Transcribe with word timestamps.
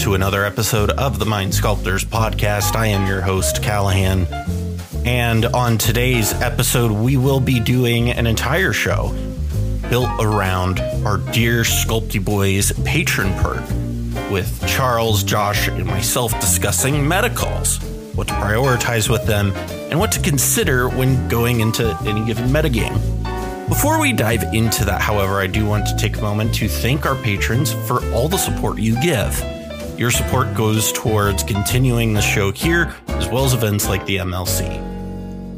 To 0.00 0.14
another 0.14 0.46
episode 0.46 0.90
of 0.92 1.18
the 1.18 1.26
Mind 1.26 1.54
Sculptors 1.54 2.06
podcast. 2.06 2.74
I 2.74 2.86
am 2.86 3.06
your 3.06 3.20
host, 3.20 3.62
Callahan. 3.62 4.26
And 5.04 5.44
on 5.44 5.76
today's 5.76 6.32
episode, 6.40 6.90
we 6.90 7.18
will 7.18 7.38
be 7.38 7.60
doing 7.60 8.08
an 8.08 8.26
entire 8.26 8.72
show 8.72 9.14
built 9.90 10.08
around 10.18 10.80
our 11.04 11.18
dear 11.18 11.64
Sculpty 11.64 12.24
Boys 12.24 12.72
patron 12.84 13.30
perk, 13.42 13.60
with 14.32 14.66
Charles, 14.66 15.22
Josh, 15.22 15.68
and 15.68 15.84
myself 15.84 16.32
discussing 16.40 16.94
metacalls, 16.94 17.78
what 18.14 18.26
to 18.28 18.34
prioritize 18.34 19.10
with 19.10 19.26
them, 19.26 19.52
and 19.90 19.98
what 19.98 20.12
to 20.12 20.20
consider 20.20 20.88
when 20.88 21.28
going 21.28 21.60
into 21.60 21.94
any 22.06 22.24
given 22.24 22.48
metagame. 22.48 22.98
Before 23.68 24.00
we 24.00 24.14
dive 24.14 24.44
into 24.54 24.86
that, 24.86 25.02
however, 25.02 25.40
I 25.40 25.46
do 25.46 25.66
want 25.66 25.86
to 25.88 25.96
take 25.98 26.16
a 26.16 26.22
moment 26.22 26.54
to 26.54 26.68
thank 26.68 27.04
our 27.04 27.16
patrons 27.16 27.74
for 27.86 28.02
all 28.14 28.28
the 28.28 28.38
support 28.38 28.78
you 28.78 28.98
give. 29.02 29.59
Your 30.00 30.10
support 30.10 30.54
goes 30.54 30.92
towards 30.92 31.42
continuing 31.42 32.14
the 32.14 32.22
show 32.22 32.52
here, 32.52 32.96
as 33.08 33.28
well 33.28 33.44
as 33.44 33.52
events 33.52 33.86
like 33.86 34.06
the 34.06 34.16
MLC. 34.16 34.80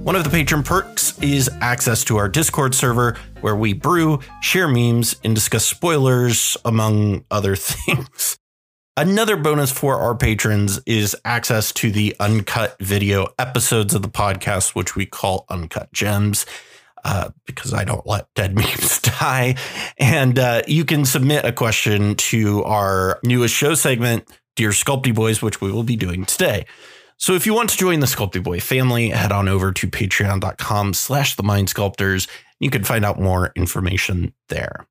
One 0.02 0.16
of 0.16 0.24
the 0.24 0.30
patron 0.30 0.64
perks 0.64 1.16
is 1.20 1.48
access 1.60 2.02
to 2.06 2.16
our 2.16 2.28
Discord 2.28 2.74
server 2.74 3.16
where 3.40 3.54
we 3.54 3.72
brew, 3.72 4.18
share 4.40 4.66
memes, 4.66 5.14
and 5.22 5.32
discuss 5.32 5.64
spoilers, 5.64 6.56
among 6.64 7.24
other 7.30 7.54
things. 7.56 8.36
Another 8.96 9.36
bonus 9.36 9.70
for 9.70 9.98
our 9.98 10.16
patrons 10.16 10.80
is 10.86 11.14
access 11.24 11.70
to 11.74 11.92
the 11.92 12.16
uncut 12.18 12.76
video 12.80 13.28
episodes 13.38 13.94
of 13.94 14.02
the 14.02 14.08
podcast, 14.08 14.74
which 14.74 14.96
we 14.96 15.06
call 15.06 15.44
Uncut 15.50 15.92
Gems. 15.92 16.46
Uh, 17.04 17.30
because 17.46 17.74
I 17.74 17.82
don't 17.82 18.06
let 18.06 18.32
dead 18.34 18.54
memes 18.56 19.00
die. 19.00 19.56
And 19.98 20.38
uh, 20.38 20.62
you 20.68 20.84
can 20.84 21.04
submit 21.04 21.44
a 21.44 21.52
question 21.52 22.14
to 22.14 22.62
our 22.62 23.18
newest 23.24 23.54
show 23.54 23.74
segment, 23.74 24.28
Dear 24.54 24.70
Sculpty 24.70 25.12
Boys, 25.12 25.42
which 25.42 25.60
we 25.60 25.72
will 25.72 25.82
be 25.82 25.96
doing 25.96 26.24
today. 26.24 26.64
So 27.16 27.34
if 27.34 27.46
you 27.46 27.54
want 27.54 27.70
to 27.70 27.76
join 27.76 28.00
the 28.00 28.06
Sculpty 28.06 28.42
Boy 28.42 28.60
family, 28.60 29.10
head 29.10 29.32
on 29.32 29.48
over 29.48 29.72
to 29.72 29.86
patreon.com 29.86 30.94
slash 30.94 31.36
the 31.36 31.42
mind 31.42 31.68
sculptors. 31.68 32.26
You 32.58 32.70
can 32.70 32.84
find 32.84 33.04
out 33.04 33.20
more 33.20 33.52
information 33.54 34.32
there. 34.48 34.86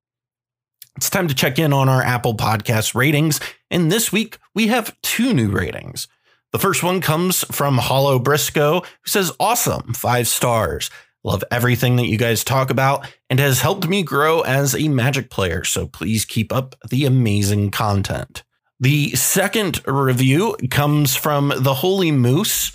It's 0.98 1.10
time 1.10 1.28
to 1.30 1.36
check 1.36 1.58
in 1.58 1.74
on 1.74 1.90
our 1.90 2.02
Apple 2.02 2.36
Podcast 2.36 2.96
ratings. 2.96 3.40
And 3.70 3.92
this 3.92 4.12
week 4.12 4.38
we 4.54 4.68
have 4.68 4.96
two 5.02 5.34
new 5.34 5.50
ratings. 5.50 6.08
The 6.52 6.60
first 6.60 6.84
one 6.84 7.00
comes 7.00 7.44
from 7.46 7.78
Hollow 7.78 8.20
Briscoe, 8.20 8.82
who 8.82 9.08
says, 9.08 9.32
Awesome, 9.40 9.94
five 9.94 10.28
stars. 10.28 10.90
Love 11.24 11.44
everything 11.52 11.98
that 11.98 12.08
you 12.08 12.18
guys 12.18 12.44
talk 12.44 12.70
about 12.70 13.08
and 13.30 13.40
has 13.40 13.62
helped 13.62 13.88
me 13.88 14.02
grow 14.02 14.42
as 14.42 14.76
a 14.76 14.88
Magic 14.88 15.30
player. 15.30 15.64
So 15.64 15.88
please 15.88 16.26
keep 16.26 16.52
up 16.52 16.76
the 16.90 17.06
amazing 17.06 17.72
content. 17.72 18.44
The 18.80 19.12
second 19.12 19.82
review 19.86 20.58
comes 20.72 21.16
from 21.16 21.54
the 21.56 21.76
Holy 21.76 22.12
Moose, 22.12 22.72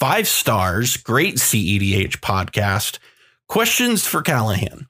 five 0.00 0.26
stars, 0.26 0.96
great 0.96 1.36
CEDH 1.36 2.18
podcast. 2.18 2.98
Questions 3.46 4.04
for 4.04 4.22
Callahan. 4.22 4.88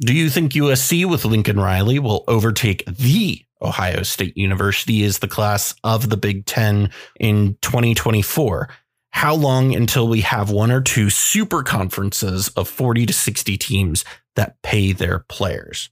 Do 0.00 0.14
you 0.14 0.30
think 0.30 0.52
USC 0.52 1.04
with 1.04 1.26
Lincoln 1.26 1.60
Riley 1.60 1.98
will 1.98 2.24
overtake 2.26 2.84
the 2.86 3.44
Ohio 3.60 4.02
State 4.02 4.36
University 4.36 5.04
as 5.04 5.18
the 5.18 5.28
class 5.28 5.74
of 5.84 6.08
the 6.08 6.16
Big 6.16 6.46
Ten 6.46 6.90
in 7.20 7.58
2024? 7.60 8.70
How 9.18 9.34
long 9.34 9.74
until 9.74 10.06
we 10.06 10.20
have 10.20 10.48
one 10.48 10.70
or 10.70 10.80
two 10.80 11.10
super 11.10 11.64
conferences 11.64 12.50
of 12.50 12.68
40 12.68 13.04
to 13.06 13.12
60 13.12 13.56
teams 13.56 14.04
that 14.36 14.62
pay 14.62 14.92
their 14.92 15.24
players? 15.28 15.90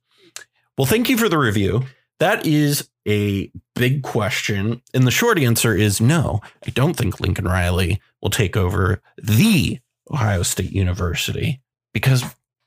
Well, 0.79 0.87
thank 0.87 1.09
you 1.09 1.19
for 1.19 1.29
the 1.29 1.37
review. 1.37 1.83
That 2.21 2.47
is 2.47 2.89
a 3.05 3.51
big 3.75 4.05
question. 4.05 4.81
And 4.95 5.09
the 5.09 5.11
short 5.11 5.41
answer 5.41 5.75
is 5.75 6.01
no, 6.01 6.41
I 6.65 6.71
don't 6.71 6.95
think 6.95 7.19
Lincoln 7.19 7.47
Riley 7.47 8.01
will 8.23 8.31
take 8.31 8.57
over 8.57 9.03
the 9.21 9.81
Ohio 10.09 10.45
State 10.45 10.71
University 10.71 11.61
because 11.93 12.23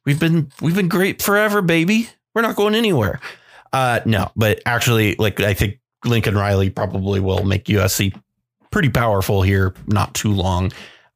we've 0.06 0.20
been 0.20 0.52
we've 0.60 0.76
been 0.76 0.90
great 0.90 1.22
forever, 1.22 1.62
baby. 1.62 2.10
We're 2.36 2.42
not 2.42 2.58
going 2.58 2.76
anywhere. 2.76 3.22
Uh 3.72 4.02
no, 4.06 4.30
but 4.36 4.62
actually 4.66 5.16
like 5.16 5.40
I 5.40 5.54
think 5.54 5.80
Lincoln 6.04 6.36
Riley 6.36 6.70
probably 6.70 7.22
will 7.22 7.46
make 7.46 7.64
USC 7.66 8.14
pretty 8.72 8.90
powerful 8.90 9.42
here, 9.42 9.74
not 9.88 10.14
too 10.14 10.34
long. 10.34 10.72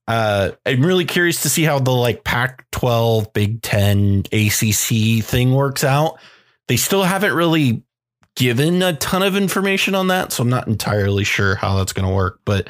Uh, 0.07 0.51
I'm 0.65 0.85
really 0.85 1.05
curious 1.05 1.43
to 1.43 1.49
see 1.49 1.63
how 1.63 1.79
the 1.79 1.91
like 1.91 2.23
Pac 2.23 2.69
12, 2.71 3.31
Big 3.33 3.61
10, 3.61 4.23
ACC 4.31 5.23
thing 5.23 5.53
works 5.53 5.83
out. 5.83 6.19
They 6.67 6.77
still 6.77 7.03
haven't 7.03 7.33
really 7.33 7.83
given 8.35 8.81
a 8.81 8.93
ton 8.93 9.23
of 9.23 9.35
information 9.35 9.95
on 9.95 10.07
that, 10.07 10.31
so 10.31 10.43
I'm 10.43 10.49
not 10.49 10.67
entirely 10.67 11.23
sure 11.23 11.55
how 11.55 11.77
that's 11.77 11.93
going 11.93 12.07
to 12.07 12.13
work. 12.13 12.39
But 12.45 12.67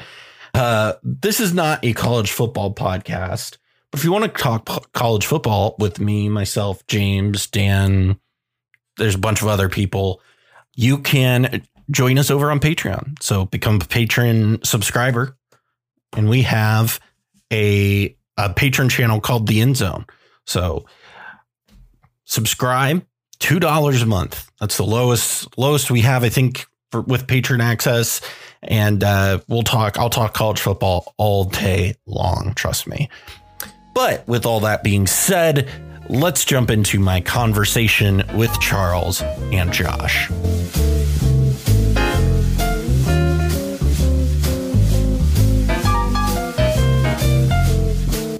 uh, 0.54 0.94
this 1.02 1.40
is 1.40 1.52
not 1.52 1.84
a 1.84 1.92
college 1.92 2.30
football 2.30 2.72
podcast. 2.72 3.58
But 3.90 4.00
if 4.00 4.04
you 4.04 4.12
want 4.12 4.24
to 4.24 4.42
talk 4.42 4.66
po- 4.66 4.84
college 4.92 5.26
football 5.26 5.74
with 5.78 5.98
me, 6.00 6.28
myself, 6.28 6.86
James, 6.86 7.46
Dan, 7.48 8.18
there's 8.96 9.14
a 9.14 9.18
bunch 9.18 9.42
of 9.42 9.48
other 9.48 9.68
people, 9.68 10.20
you 10.74 10.98
can 10.98 11.62
join 11.90 12.18
us 12.18 12.30
over 12.30 12.50
on 12.50 12.60
Patreon. 12.60 13.22
So 13.22 13.46
become 13.46 13.76
a 13.76 13.84
patron 13.84 14.62
subscriber. 14.62 15.36
And 16.16 16.28
we 16.28 16.42
have 16.42 17.00
a, 17.52 18.16
a 18.36 18.52
patron 18.52 18.88
channel 18.88 19.20
called 19.20 19.46
The 19.46 19.60
End 19.60 19.76
Zone. 19.76 20.06
So 20.46 20.86
subscribe, 22.24 23.04
two 23.38 23.58
dollars 23.60 24.02
a 24.02 24.06
month. 24.06 24.50
That's 24.60 24.76
the 24.76 24.84
lowest 24.84 25.58
lowest 25.58 25.90
we 25.90 26.02
have, 26.02 26.24
I 26.24 26.28
think, 26.28 26.66
for, 26.90 27.00
with 27.00 27.26
patron 27.26 27.60
access. 27.60 28.20
And 28.62 29.02
uh, 29.02 29.40
we'll 29.48 29.62
talk. 29.62 29.98
I'll 29.98 30.10
talk 30.10 30.34
college 30.34 30.60
football 30.60 31.14
all 31.18 31.44
day 31.44 31.96
long. 32.06 32.52
Trust 32.54 32.86
me. 32.86 33.08
But 33.94 34.26
with 34.26 34.46
all 34.46 34.60
that 34.60 34.82
being 34.82 35.06
said, 35.06 35.68
let's 36.08 36.44
jump 36.44 36.70
into 36.70 36.98
my 36.98 37.20
conversation 37.20 38.22
with 38.34 38.58
Charles 38.60 39.22
and 39.52 39.72
Josh. 39.72 40.30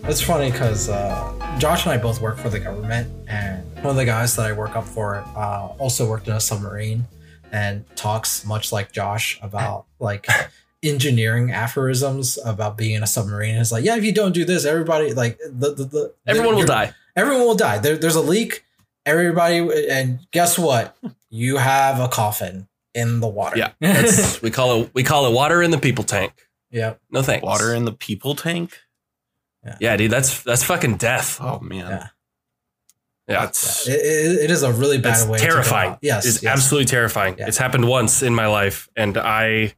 It's 0.06 0.20
funny 0.20 0.50
because 0.50 0.90
uh, 0.90 1.56
Josh 1.58 1.86
and 1.86 1.92
I 1.92 1.96
both 1.96 2.20
work 2.20 2.36
for 2.36 2.50
the 2.50 2.60
government, 2.60 3.10
and 3.26 3.64
one 3.76 3.86
of 3.86 3.96
the 3.96 4.04
guys 4.04 4.36
that 4.36 4.44
I 4.46 4.52
work 4.52 4.76
up 4.76 4.84
for 4.84 5.16
uh, 5.34 5.68
also 5.78 6.06
worked 6.06 6.28
in 6.28 6.34
a 6.34 6.40
submarine 6.40 7.04
and 7.50 7.84
talks 7.96 8.44
much 8.44 8.70
like 8.70 8.92
Josh 8.92 9.38
about 9.42 9.86
like 9.98 10.26
engineering 10.82 11.52
aphorisms 11.52 12.38
about 12.44 12.76
being 12.76 12.94
in 12.94 13.02
a 13.02 13.06
submarine. 13.06 13.54
It's 13.54 13.72
like, 13.72 13.82
yeah, 13.84 13.96
if 13.96 14.04
you 14.04 14.12
don't 14.12 14.32
do 14.32 14.44
this, 14.44 14.66
everybody 14.66 15.14
like 15.14 15.38
the 15.38 15.72
the, 15.72 15.84
the 15.84 16.14
everyone 16.26 16.56
will 16.56 16.66
die. 16.66 16.92
Everyone 17.16 17.46
will 17.46 17.54
die. 17.54 17.78
There, 17.78 17.96
there's 17.96 18.16
a 18.16 18.20
leak. 18.20 18.62
Everybody, 19.06 19.88
and 19.88 20.20
guess 20.32 20.58
what? 20.58 20.96
You 21.30 21.56
have 21.56 21.98
a 21.98 22.08
coffin 22.08 22.68
in 22.94 23.20
the 23.20 23.28
water. 23.28 23.56
Yeah, 23.56 23.72
that's, 23.80 24.42
we 24.42 24.50
call 24.50 24.82
it 24.82 24.90
we 24.92 25.02
call 25.02 25.26
it 25.26 25.32
water 25.32 25.62
in 25.62 25.70
the 25.70 25.78
people 25.78 26.04
tank. 26.04 26.32
Yeah. 26.70 26.94
No 27.08 27.22
thanks. 27.22 27.44
Water 27.44 27.72
in 27.72 27.84
the 27.84 27.92
people 27.92 28.34
tank. 28.34 28.80
Yeah, 29.64 29.76
yeah 29.80 29.96
dude, 29.96 30.10
that's 30.10 30.42
that's 30.42 30.62
fucking 30.64 30.96
death. 30.96 31.38
Oh 31.40 31.60
man. 31.60 31.90
Yeah. 31.90 32.08
Yeah, 33.26 33.40
That's 33.46 33.88
It, 33.88 33.92
it, 33.94 34.44
it 34.44 34.50
is 34.50 34.62
a 34.62 34.70
really 34.70 34.98
bad 34.98 35.16
it's 35.16 35.26
way. 35.26 35.38
terrifying. 35.38 35.96
Yes, 36.02 36.26
it's 36.26 36.42
yes. 36.42 36.52
absolutely 36.52 36.84
terrifying. 36.84 37.36
Yeah. 37.38 37.46
It's 37.48 37.56
happened 37.56 37.88
once 37.88 38.22
in 38.22 38.34
my 38.34 38.46
life, 38.48 38.86
and 38.96 39.16
I, 39.16 39.72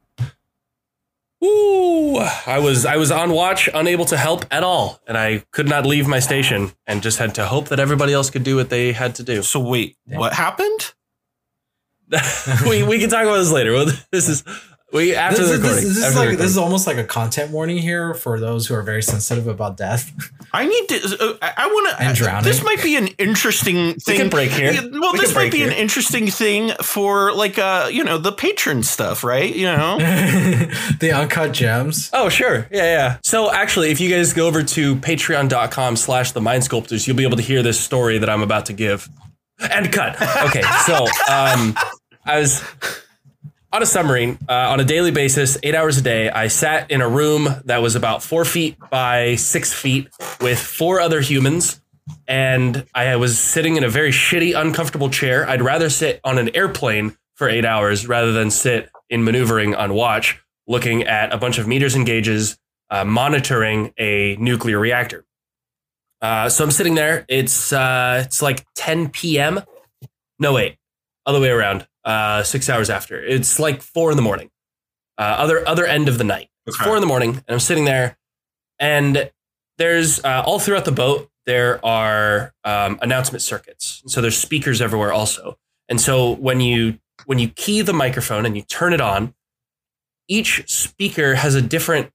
ooh, 1.41 2.17
I 2.17 2.59
was 2.59 2.85
I 2.85 2.97
was 2.97 3.09
on 3.09 3.31
watch, 3.31 3.69
unable 3.73 4.03
to 4.05 4.17
help 4.17 4.43
at 4.51 4.63
all, 4.63 4.99
and 5.07 5.17
I 5.17 5.45
could 5.51 5.69
not 5.69 5.85
leave 5.85 6.07
my 6.09 6.19
station, 6.19 6.71
and 6.87 7.01
just 7.01 7.19
had 7.19 7.35
to 7.35 7.45
hope 7.45 7.69
that 7.69 7.79
everybody 7.79 8.11
else 8.11 8.29
could 8.29 8.43
do 8.43 8.57
what 8.57 8.69
they 8.69 8.91
had 8.91 9.15
to 9.15 9.23
do. 9.23 9.41
so. 9.43 9.59
Wait, 9.61 9.95
Damn. 10.09 10.19
what 10.19 10.33
happened? 10.33 10.93
we 12.67 12.83
we 12.83 12.99
can 12.99 13.09
talk 13.09 13.23
about 13.23 13.37
this 13.37 13.51
later. 13.51 13.71
Well, 13.73 13.87
This 14.11 14.27
is 14.27 14.43
we 14.93 15.13
after 15.15 15.41
this, 15.41 15.51
the 15.51 15.57
this- 15.57 15.61
recording. 15.63 15.87
this 15.89 15.97
is 15.97 16.03
after 16.03 16.19
the 16.19 16.25
like 16.27 16.37
this 16.37 16.47
is 16.51 16.57
almost 16.57 16.87
like 16.87 16.97
a 16.97 17.03
content 17.03 17.51
warning 17.51 17.77
here 17.77 18.13
for 18.13 18.39
those 18.39 18.67
who 18.67 18.73
are 18.73 18.83
very 18.83 19.03
sensitive 19.03 19.47
about 19.47 19.75
death. 19.77 20.13
I 20.53 20.65
need 20.65 20.87
to. 20.89 21.17
Uh, 21.19 21.37
I, 21.41 21.53
I 21.57 21.67
want 21.67 21.89
to. 21.97 22.03
And 22.03 22.15
drowning. 22.15 22.45
This 22.45 22.63
might 22.63 22.81
be 22.81 22.95
an 22.95 23.07
interesting 23.17 23.95
thing. 23.95 24.17
can 24.17 24.29
break 24.29 24.49
here. 24.51 24.71
Well, 24.91 25.11
We 25.11 25.19
this 25.19 25.29
might 25.35 25.41
break 25.41 25.51
be 25.51 25.63
an 25.63 25.73
interesting 25.73 26.27
thing 26.27 26.71
for 26.81 27.33
like 27.33 27.59
uh 27.59 27.89
you 27.91 28.03
know 28.05 28.17
the 28.17 28.31
patron 28.31 28.81
stuff, 28.81 29.23
right? 29.25 29.53
You 29.53 29.65
know. 29.65 29.97
the 30.99 31.11
uncut 31.13 31.51
gems. 31.51 32.09
Oh, 32.13 32.29
sure. 32.29 32.67
Yeah, 32.71 32.83
yeah. 32.83 33.17
So 33.23 33.51
actually, 33.51 33.91
if 33.91 33.99
you 33.99 34.09
guys 34.09 34.31
go 34.31 34.47
over 34.47 34.63
to 34.63 34.95
patreon.com 34.95 35.97
slash 35.97 36.31
the 36.31 36.41
mind 36.41 36.63
sculptors, 36.63 37.05
you'll 37.07 37.17
be 37.17 37.23
able 37.25 37.37
to 37.37 37.43
hear 37.43 37.61
this 37.61 37.77
story 37.79 38.19
that 38.19 38.29
I'm 38.29 38.41
about 38.41 38.67
to 38.67 38.73
give. 38.73 39.09
And 39.59 39.91
cut. 39.91 40.15
Okay, 40.47 40.61
so 40.85 40.95
um 41.29 41.75
I 42.25 42.39
was 42.39 42.63
on 43.77 43.83
a 43.83 43.85
submarine 43.85 44.39
uh, 44.49 44.53
on 44.53 44.79
a 44.79 44.83
daily 44.83 45.11
basis, 45.11 45.55
eight 45.61 45.75
hours 45.75 45.99
a 45.99 46.01
day. 46.01 46.31
I 46.31 46.47
sat 46.47 46.89
in 46.89 46.99
a 46.99 47.07
room 47.07 47.47
that 47.65 47.79
was 47.79 47.95
about 47.95 48.23
four 48.23 48.43
feet 48.43 48.75
by 48.89 49.35
six 49.35 49.71
feet 49.71 50.09
with 50.41 50.57
four 50.57 50.99
other 50.99 51.21
humans. 51.21 51.79
And 52.27 52.87
I 52.95 53.17
was 53.17 53.37
sitting 53.37 53.75
in 53.75 53.83
a 53.83 53.89
very 53.89 54.09
shitty, 54.09 54.59
uncomfortable 54.59 55.11
chair. 55.11 55.47
I'd 55.47 55.61
rather 55.61 55.91
sit 55.91 56.19
on 56.23 56.39
an 56.39 56.55
airplane 56.55 57.15
for 57.35 57.47
eight 57.47 57.65
hours 57.65 58.07
rather 58.07 58.31
than 58.31 58.49
sit 58.49 58.89
in 59.11 59.23
maneuvering 59.23 59.75
on 59.75 59.93
watch, 59.93 60.41
looking 60.65 61.03
at 61.03 61.31
a 61.31 61.37
bunch 61.37 61.59
of 61.59 61.67
meters 61.67 61.93
and 61.93 62.03
gauges, 62.03 62.57
uh, 62.89 63.05
monitoring 63.05 63.93
a 63.99 64.37
nuclear 64.39 64.79
reactor. 64.79 65.23
Uh, 66.19 66.49
so 66.49 66.63
I'm 66.63 66.71
sitting 66.71 66.95
there. 66.95 67.25
It's 67.27 67.71
uh, 67.71 68.23
it's 68.25 68.41
like 68.41 68.65
10 68.73 69.09
p.m. 69.09 69.61
No 70.39 70.53
wait, 70.53 70.77
other 71.27 71.39
way 71.39 71.51
around. 71.51 71.87
Uh, 72.07 72.41
six 72.41 72.69
hours 72.69 72.89
after. 72.89 73.21
It's 73.21 73.59
like 73.59 73.81
four 73.81 74.11
in 74.11 74.15
the 74.15 74.23
morning. 74.23 74.49
Uh, 75.17 75.35
other 75.43 75.67
other 75.67 75.85
end 75.85 76.07
of 76.07 76.17
the 76.17 76.23
night. 76.23 76.49
It's 76.65 76.77
Okay. 76.77 76.85
four 76.85 76.95
in 76.95 77.01
the 77.01 77.07
morning, 77.07 77.31
and 77.31 77.45
I'm 77.49 77.59
sitting 77.59 77.83
there, 77.85 78.17
and 78.79 79.29
there's 79.77 80.23
uh, 80.23 80.41
all 80.45 80.57
throughout 80.59 80.85
the 80.85 80.91
boat 80.93 81.29
there 81.45 81.83
are 81.85 82.53
um, 82.63 82.99
announcement 83.01 83.41
circuits. 83.41 84.03
So 84.07 84.21
there's 84.21 84.37
speakers 84.37 84.81
everywhere 84.81 85.11
also. 85.13 85.57
And 85.89 85.99
so 85.99 86.31
when 86.35 86.59
you 86.61 86.99
when 87.25 87.39
you 87.39 87.49
key 87.49 87.81
the 87.81 87.93
microphone 87.93 88.45
and 88.45 88.55
you 88.55 88.63
turn 88.63 88.93
it 88.93 89.01
on, 89.01 89.33
each 90.27 90.69
speaker 90.69 91.35
has 91.35 91.55
a 91.55 91.61
different 91.61 92.11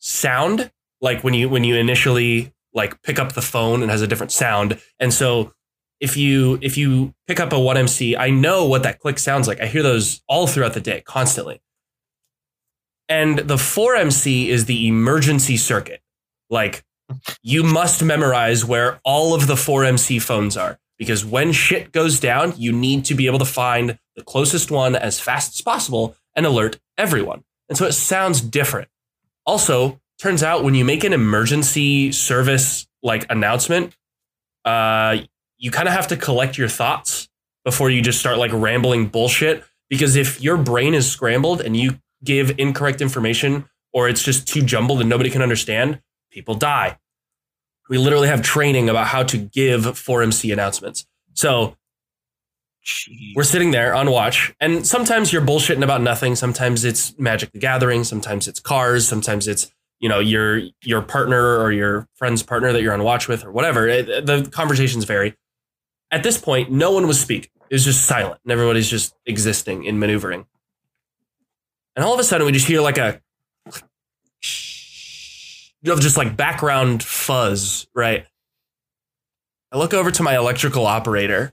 sound. 0.00 0.70
Like 1.00 1.22
when 1.24 1.34
you 1.34 1.48
when 1.48 1.64
you 1.64 1.76
initially 1.76 2.52
like 2.74 3.02
pick 3.02 3.18
up 3.18 3.32
the 3.32 3.42
phone 3.42 3.82
and 3.82 3.90
has 3.90 4.02
a 4.02 4.06
different 4.06 4.32
sound. 4.32 4.80
And 5.00 5.12
so 5.12 5.52
if 6.02 6.16
you 6.16 6.58
if 6.60 6.76
you 6.76 7.14
pick 7.28 7.38
up 7.38 7.52
a 7.52 7.56
1MC, 7.56 8.18
I 8.18 8.28
know 8.28 8.66
what 8.66 8.82
that 8.82 8.98
click 8.98 9.20
sounds 9.20 9.46
like. 9.46 9.60
I 9.60 9.66
hear 9.66 9.84
those 9.84 10.20
all 10.26 10.48
throughout 10.48 10.74
the 10.74 10.80
day, 10.80 11.00
constantly. 11.06 11.62
And 13.08 13.38
the 13.38 13.54
4MC 13.54 14.48
is 14.48 14.64
the 14.64 14.88
emergency 14.88 15.56
circuit. 15.56 16.02
Like 16.50 16.84
you 17.40 17.62
must 17.62 18.02
memorize 18.02 18.64
where 18.64 19.00
all 19.04 19.32
of 19.32 19.46
the 19.46 19.54
4MC 19.54 20.20
phones 20.20 20.56
are 20.56 20.78
because 20.98 21.24
when 21.24 21.52
shit 21.52 21.92
goes 21.92 22.18
down, 22.18 22.54
you 22.56 22.72
need 22.72 23.04
to 23.04 23.14
be 23.14 23.26
able 23.26 23.38
to 23.38 23.44
find 23.44 23.98
the 24.16 24.24
closest 24.24 24.72
one 24.72 24.96
as 24.96 25.20
fast 25.20 25.54
as 25.54 25.60
possible 25.60 26.16
and 26.34 26.44
alert 26.46 26.80
everyone. 26.98 27.44
And 27.68 27.78
so 27.78 27.86
it 27.86 27.92
sounds 27.92 28.40
different. 28.40 28.88
Also, 29.46 30.00
turns 30.18 30.42
out 30.42 30.64
when 30.64 30.74
you 30.74 30.84
make 30.84 31.04
an 31.04 31.12
emergency 31.12 32.10
service 32.10 32.88
like 33.02 33.24
announcement, 33.30 33.96
uh, 34.64 35.18
you 35.62 35.70
kind 35.70 35.86
of 35.88 35.94
have 35.94 36.08
to 36.08 36.16
collect 36.16 36.58
your 36.58 36.68
thoughts 36.68 37.28
before 37.64 37.88
you 37.88 38.02
just 38.02 38.18
start 38.18 38.36
like 38.36 38.50
rambling 38.52 39.06
bullshit. 39.06 39.64
Because 39.88 40.16
if 40.16 40.40
your 40.42 40.56
brain 40.56 40.92
is 40.92 41.10
scrambled 41.10 41.60
and 41.60 41.76
you 41.76 42.00
give 42.24 42.58
incorrect 42.58 43.00
information 43.00 43.68
or 43.92 44.08
it's 44.08 44.22
just 44.22 44.48
too 44.48 44.62
jumbled 44.62 45.00
and 45.00 45.08
nobody 45.08 45.30
can 45.30 45.40
understand, 45.40 46.00
people 46.32 46.56
die. 46.56 46.98
We 47.88 47.96
literally 47.98 48.26
have 48.26 48.42
training 48.42 48.88
about 48.88 49.06
how 49.06 49.22
to 49.22 49.36
give 49.38 49.82
4MC 49.84 50.52
announcements. 50.52 51.06
So 51.34 51.76
Jeez. 52.84 53.34
we're 53.36 53.44
sitting 53.44 53.70
there 53.70 53.94
on 53.94 54.10
watch, 54.10 54.52
and 54.60 54.84
sometimes 54.84 55.32
you're 55.32 55.42
bullshitting 55.42 55.84
about 55.84 56.00
nothing. 56.00 56.34
Sometimes 56.34 56.84
it's 56.84 57.16
Magic 57.18 57.52
the 57.52 57.60
Gathering. 57.60 58.02
Sometimes 58.02 58.48
it's 58.48 58.58
cars. 58.58 59.06
Sometimes 59.06 59.46
it's 59.46 59.70
you 60.00 60.08
know 60.08 60.18
your 60.18 60.62
your 60.82 61.02
partner 61.02 61.58
or 61.60 61.70
your 61.70 62.08
friend's 62.16 62.42
partner 62.42 62.72
that 62.72 62.82
you're 62.82 62.92
on 62.94 63.04
watch 63.04 63.28
with 63.28 63.44
or 63.44 63.52
whatever. 63.52 63.86
It- 63.86 64.26
the 64.26 64.48
conversations 64.50 65.04
vary. 65.04 65.36
At 66.12 66.22
this 66.22 66.38
point, 66.38 66.70
no 66.70 66.92
one 66.92 67.08
was 67.08 67.18
speaking. 67.18 67.50
It 67.70 67.74
was 67.74 67.84
just 67.84 68.04
silent, 68.04 68.40
and 68.44 68.52
everybody's 68.52 68.88
just 68.88 69.16
existing 69.26 69.84
in 69.84 69.98
maneuvering. 69.98 70.46
And 71.96 72.04
all 72.04 72.14
of 72.14 72.20
a 72.20 72.24
sudden, 72.24 72.46
we 72.46 72.52
just 72.52 72.66
hear 72.66 72.80
like 72.80 72.98
a 72.98 73.20
of 75.90 76.00
just 76.00 76.16
like 76.16 76.36
background 76.36 77.02
fuzz, 77.02 77.86
right? 77.94 78.26
I 79.72 79.78
look 79.78 79.94
over 79.94 80.10
to 80.10 80.22
my 80.22 80.36
electrical 80.36 80.86
operator 80.86 81.52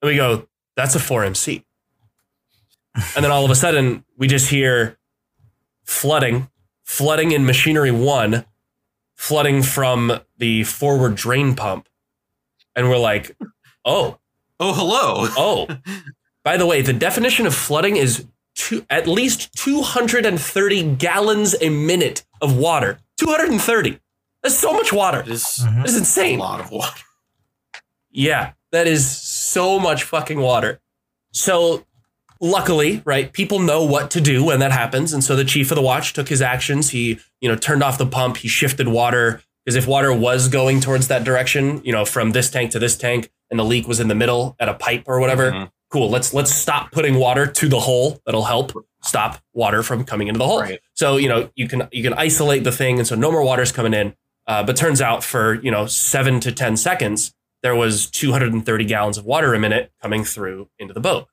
and 0.00 0.10
we 0.10 0.16
go, 0.16 0.46
that's 0.76 0.94
a 0.94 0.98
4MC. 0.98 1.64
And 3.16 3.24
then 3.24 3.32
all 3.32 3.44
of 3.44 3.50
a 3.50 3.56
sudden, 3.56 4.04
we 4.16 4.28
just 4.28 4.48
hear 4.50 4.98
flooding, 5.82 6.48
flooding 6.84 7.32
in 7.32 7.44
machinery 7.44 7.90
one, 7.90 8.44
flooding 9.16 9.62
from 9.62 10.20
the 10.38 10.62
forward 10.64 11.16
drain 11.16 11.56
pump. 11.56 11.88
And 12.76 12.88
we're 12.88 12.98
like, 12.98 13.36
oh, 13.84 14.18
Oh, 14.60 14.72
hello. 14.72 15.28
oh. 15.36 15.78
By 16.44 16.56
the 16.56 16.66
way, 16.66 16.82
the 16.82 16.92
definition 16.92 17.46
of 17.46 17.54
flooding 17.54 17.96
is 17.96 18.26
two, 18.54 18.84
at 18.90 19.06
least 19.08 19.52
230 19.54 20.94
gallons 20.96 21.54
a 21.60 21.70
minute 21.70 22.24
of 22.40 22.56
water. 22.56 22.98
230. 23.18 23.98
That's 24.42 24.56
so 24.58 24.72
much 24.72 24.92
water. 24.92 25.20
It 25.20 25.28
is 25.28 25.42
Mhm. 25.62 25.82
That's 25.86 26.18
a 26.18 26.36
lot 26.36 26.60
of 26.60 26.70
water. 26.70 27.00
Yeah, 28.10 28.52
that 28.72 28.86
is 28.86 29.10
so 29.10 29.78
much 29.80 30.04
fucking 30.04 30.38
water. 30.40 30.80
So, 31.32 31.84
luckily, 32.40 33.02
right, 33.04 33.32
people 33.32 33.58
know 33.58 33.82
what 33.82 34.10
to 34.12 34.20
do 34.20 34.44
when 34.44 34.60
that 34.60 34.70
happens, 34.70 35.12
and 35.12 35.24
so 35.24 35.34
the 35.34 35.44
chief 35.44 35.70
of 35.70 35.76
the 35.76 35.82
watch 35.82 36.12
took 36.12 36.28
his 36.28 36.42
actions. 36.42 36.90
He, 36.90 37.18
you 37.40 37.48
know, 37.48 37.56
turned 37.56 37.82
off 37.82 37.98
the 37.98 38.06
pump. 38.06 38.36
He 38.38 38.48
shifted 38.48 38.86
water 38.88 39.42
because 39.64 39.76
if 39.76 39.86
water 39.86 40.12
was 40.12 40.48
going 40.48 40.80
towards 40.80 41.08
that 41.08 41.24
direction, 41.24 41.80
you 41.84 41.92
know, 41.92 42.04
from 42.04 42.32
this 42.32 42.50
tank 42.50 42.70
to 42.72 42.78
this 42.78 42.96
tank, 42.96 43.30
and 43.50 43.58
the 43.58 43.64
leak 43.64 43.86
was 43.88 44.00
in 44.00 44.08
the 44.08 44.14
middle 44.14 44.56
at 44.58 44.68
a 44.68 44.74
pipe 44.74 45.04
or 45.06 45.20
whatever, 45.20 45.52
Mhm. 45.52 45.70
cool. 45.90 46.10
Let's 46.10 46.34
let's 46.34 46.52
stop 46.52 46.90
putting 46.92 47.14
water 47.16 47.46
to 47.46 47.68
the 47.68 47.80
hole. 47.80 48.20
That'll 48.26 48.44
help 48.44 48.72
stop 49.02 49.40
water 49.52 49.82
from 49.82 50.04
coming 50.04 50.28
into 50.28 50.38
the 50.38 50.46
hole. 50.46 50.60
Right. 50.60 50.80
So 50.94 51.16
you 51.16 51.28
know 51.28 51.50
you 51.54 51.68
can 51.68 51.88
you 51.92 52.02
can 52.02 52.14
isolate 52.14 52.64
the 52.64 52.72
thing, 52.72 52.98
and 52.98 53.06
so 53.06 53.14
no 53.14 53.30
more 53.30 53.42
water's 53.42 53.72
coming 53.72 53.94
in. 53.94 54.14
Uh, 54.46 54.62
but 54.62 54.76
turns 54.76 55.00
out 55.00 55.24
for 55.24 55.54
you 55.62 55.70
know 55.70 55.86
seven 55.86 56.40
to 56.40 56.52
ten 56.52 56.76
seconds, 56.76 57.34
there 57.62 57.74
was 57.74 58.10
230 58.10 58.84
gallons 58.84 59.16
of 59.16 59.24
water 59.24 59.54
a 59.54 59.58
minute 59.58 59.90
coming 60.02 60.22
through 60.24 60.68
into 60.78 60.92
the 60.92 61.00
boat. 61.00 61.26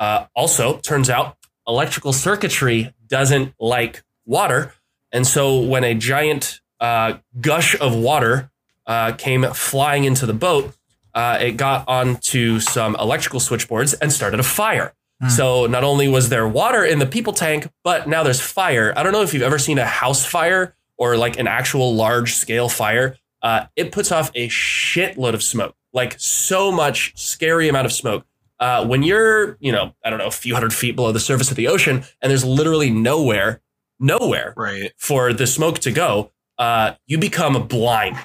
Uh, 0.00 0.26
also, 0.34 0.78
turns 0.78 1.08
out 1.08 1.36
electrical 1.68 2.12
circuitry 2.12 2.92
doesn't 3.06 3.54
like 3.60 4.02
water, 4.24 4.72
and 5.12 5.26
so 5.26 5.60
when 5.60 5.84
a 5.84 5.94
giant 5.94 6.60
uh, 6.80 7.18
gush 7.40 7.78
of 7.80 7.94
water 7.94 8.50
uh, 8.86 9.12
came 9.12 9.42
flying 9.52 10.04
into 10.04 10.26
the 10.26 10.32
boat, 10.34 10.74
uh, 11.14 11.38
it 11.40 11.52
got 11.52 11.86
onto 11.88 12.60
some 12.60 12.94
electrical 12.96 13.40
switchboards 13.40 13.94
and 13.94 14.12
started 14.12 14.38
a 14.40 14.42
fire. 14.42 14.92
Hmm. 15.22 15.28
So 15.28 15.66
not 15.66 15.82
only 15.82 16.08
was 16.08 16.28
there 16.28 16.46
water 16.46 16.84
in 16.84 16.98
the 16.98 17.06
people 17.06 17.32
tank, 17.32 17.68
but 17.82 18.06
now 18.08 18.22
there's 18.22 18.40
fire. 18.40 18.92
I 18.96 19.02
don't 19.02 19.12
know 19.12 19.22
if 19.22 19.32
you've 19.32 19.42
ever 19.42 19.58
seen 19.58 19.78
a 19.78 19.86
house 19.86 20.24
fire 20.26 20.74
or 20.98 21.16
like 21.16 21.38
an 21.38 21.46
actual 21.46 21.94
large 21.94 22.34
scale 22.34 22.68
fire. 22.68 23.16
Uh, 23.42 23.66
it 23.76 23.92
puts 23.92 24.12
off 24.12 24.30
a 24.34 24.48
shitload 24.48 25.32
of 25.34 25.42
smoke, 25.42 25.74
like 25.92 26.16
so 26.18 26.70
much 26.70 27.12
scary 27.16 27.68
amount 27.68 27.86
of 27.86 27.92
smoke. 27.92 28.26
Uh, 28.58 28.84
when 28.86 29.02
you're, 29.02 29.56
you 29.60 29.70
know, 29.70 29.94
I 30.04 30.10
don't 30.10 30.18
know, 30.18 30.26
a 30.26 30.30
few 30.30 30.54
hundred 30.54 30.72
feet 30.72 30.96
below 30.96 31.12
the 31.12 31.20
surface 31.20 31.50
of 31.50 31.56
the 31.56 31.68
ocean, 31.68 32.04
and 32.22 32.30
there's 32.30 32.44
literally 32.44 32.90
nowhere, 32.90 33.60
nowhere 34.00 34.54
Right. 34.56 34.92
for 34.96 35.32
the 35.32 35.46
smoke 35.46 35.78
to 35.80 35.92
go, 35.92 36.32
uh, 36.58 36.94
you 37.06 37.18
become 37.18 37.66
blind 37.68 38.16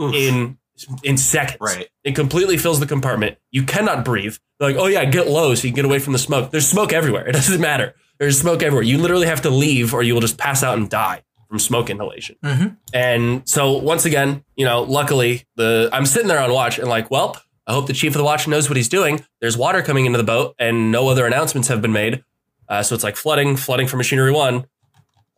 Oof. 0.00 0.14
in 0.14 0.58
in 1.02 1.16
seconds. 1.16 1.56
right. 1.60 1.88
It 2.04 2.14
completely 2.14 2.58
fills 2.58 2.80
the 2.80 2.86
compartment. 2.86 3.38
You 3.50 3.62
cannot 3.62 4.04
breathe. 4.04 4.36
They're 4.58 4.68
like, 4.72 4.78
oh 4.78 4.86
yeah, 4.86 5.04
get 5.06 5.26
low 5.28 5.54
so 5.54 5.66
you 5.66 5.70
can 5.72 5.76
get 5.76 5.84
away 5.86 5.98
from 5.98 6.12
the 6.12 6.18
smoke. 6.18 6.50
There's 6.50 6.66
smoke 6.68 6.92
everywhere. 6.92 7.26
It 7.28 7.32
doesn't 7.32 7.60
matter. 7.60 7.94
There's 8.18 8.38
smoke 8.38 8.62
everywhere. 8.62 8.82
You 8.84 8.98
literally 8.98 9.26
have 9.26 9.42
to 9.42 9.50
leave 9.50 9.94
or 9.94 10.02
you 10.02 10.12
will 10.14 10.20
just 10.20 10.36
pass 10.38 10.62
out 10.62 10.76
and 10.78 10.88
die 10.90 11.22
from 11.48 11.58
smoke 11.58 11.88
inhalation. 11.90 12.36
Mhm. 12.44 12.76
And 12.92 13.48
so 13.48 13.72
once 13.78 14.04
again, 14.04 14.44
you 14.56 14.64
know, 14.66 14.82
luckily 14.82 15.44
the 15.56 15.88
I'm 15.92 16.04
sitting 16.06 16.28
there 16.28 16.40
on 16.40 16.52
watch 16.52 16.78
and 16.78 16.88
like, 16.88 17.10
well, 17.10 17.40
I 17.66 17.72
hope 17.72 17.86
the 17.86 17.92
chief 17.94 18.12
of 18.12 18.18
the 18.18 18.24
watch 18.24 18.46
knows 18.46 18.68
what 18.68 18.76
he's 18.76 18.88
doing. 18.88 19.24
There's 19.40 19.56
water 19.56 19.80
coming 19.82 20.04
into 20.06 20.18
the 20.18 20.24
boat 20.24 20.54
and 20.58 20.92
no 20.92 21.08
other 21.08 21.26
announcements 21.26 21.68
have 21.68 21.80
been 21.82 21.92
made. 21.92 22.22
Uh, 22.68 22.82
so 22.82 22.94
it's 22.94 23.04
like 23.04 23.16
flooding, 23.16 23.56
flooding 23.56 23.86
from 23.86 23.98
machinery 23.98 24.32
one. 24.32 24.66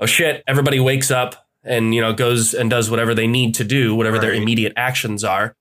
Oh 0.00 0.06
shit! 0.06 0.42
Everybody 0.46 0.78
wakes 0.80 1.10
up 1.10 1.47
and 1.64 1.94
you 1.94 2.00
know 2.00 2.12
goes 2.12 2.54
and 2.54 2.70
does 2.70 2.90
whatever 2.90 3.14
they 3.14 3.26
need 3.26 3.54
to 3.56 3.64
do, 3.64 3.94
whatever 3.94 4.18
their 4.18 4.32
immediate 4.32 4.72
actions 4.76 5.24
are. 5.24 5.54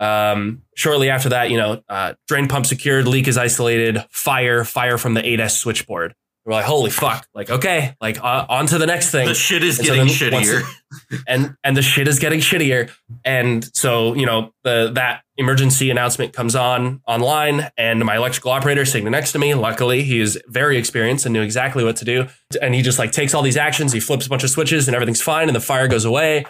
Um, 0.00 0.62
shortly 0.74 1.08
after 1.08 1.28
that, 1.28 1.50
you 1.50 1.56
know, 1.56 1.82
uh, 1.88 2.14
drain 2.26 2.48
pump 2.48 2.66
secured, 2.66 3.06
leak 3.06 3.28
is 3.28 3.38
isolated, 3.38 4.04
fire, 4.10 4.64
fire 4.64 4.98
from 4.98 5.14
the 5.14 5.22
8S 5.22 5.58
switchboard. 5.58 6.14
We're 6.44 6.52
like, 6.52 6.66
holy 6.66 6.90
fuck! 6.90 7.26
Like, 7.34 7.48
okay, 7.48 7.96
like 8.02 8.22
uh, 8.22 8.44
on 8.50 8.66
to 8.66 8.76
the 8.76 8.84
next 8.84 9.10
thing 9.10 9.26
The 9.26 9.34
shit 9.34 9.64
is 9.64 9.78
And 9.78 9.86
getting 9.86 10.02
once 10.02 10.12
shittier. 10.12 10.62
and 11.26 11.56
and 11.64 11.74
the 11.74 11.80
shit 11.80 12.06
is 12.06 12.18
getting 12.18 12.40
shittier. 12.40 12.90
And 13.24 13.64
so 13.74 14.14
you 14.14 14.26
know 14.26 14.52
the 14.62 14.90
that 14.94 15.22
emergency 15.38 15.90
announcement 15.90 16.34
comes 16.34 16.54
on 16.54 17.00
online, 17.08 17.70
and 17.78 18.04
my 18.04 18.16
electrical 18.16 18.50
operator 18.50 18.84
sitting 18.84 19.10
next 19.10 19.32
to 19.32 19.38
me. 19.38 19.54
Luckily, 19.54 20.02
he 20.02 20.20
is 20.20 20.38
very 20.48 20.76
experienced 20.76 21.24
and 21.24 21.32
knew 21.32 21.42
exactly 21.42 21.82
what 21.82 21.96
to 21.96 22.04
do. 22.04 22.26
And 22.60 22.74
he 22.74 22.82
just 22.82 22.98
like 22.98 23.12
takes 23.12 23.32
all 23.32 23.42
these 23.42 23.56
actions. 23.56 23.92
He 23.92 24.00
flips 24.00 24.26
a 24.26 24.28
bunch 24.28 24.44
of 24.44 24.50
switches, 24.50 24.86
and 24.86 24.94
everything's 24.94 25.22
fine, 25.22 25.48
and 25.48 25.56
the 25.56 25.60
fire 25.60 25.88
goes 25.88 26.04
away. 26.04 26.44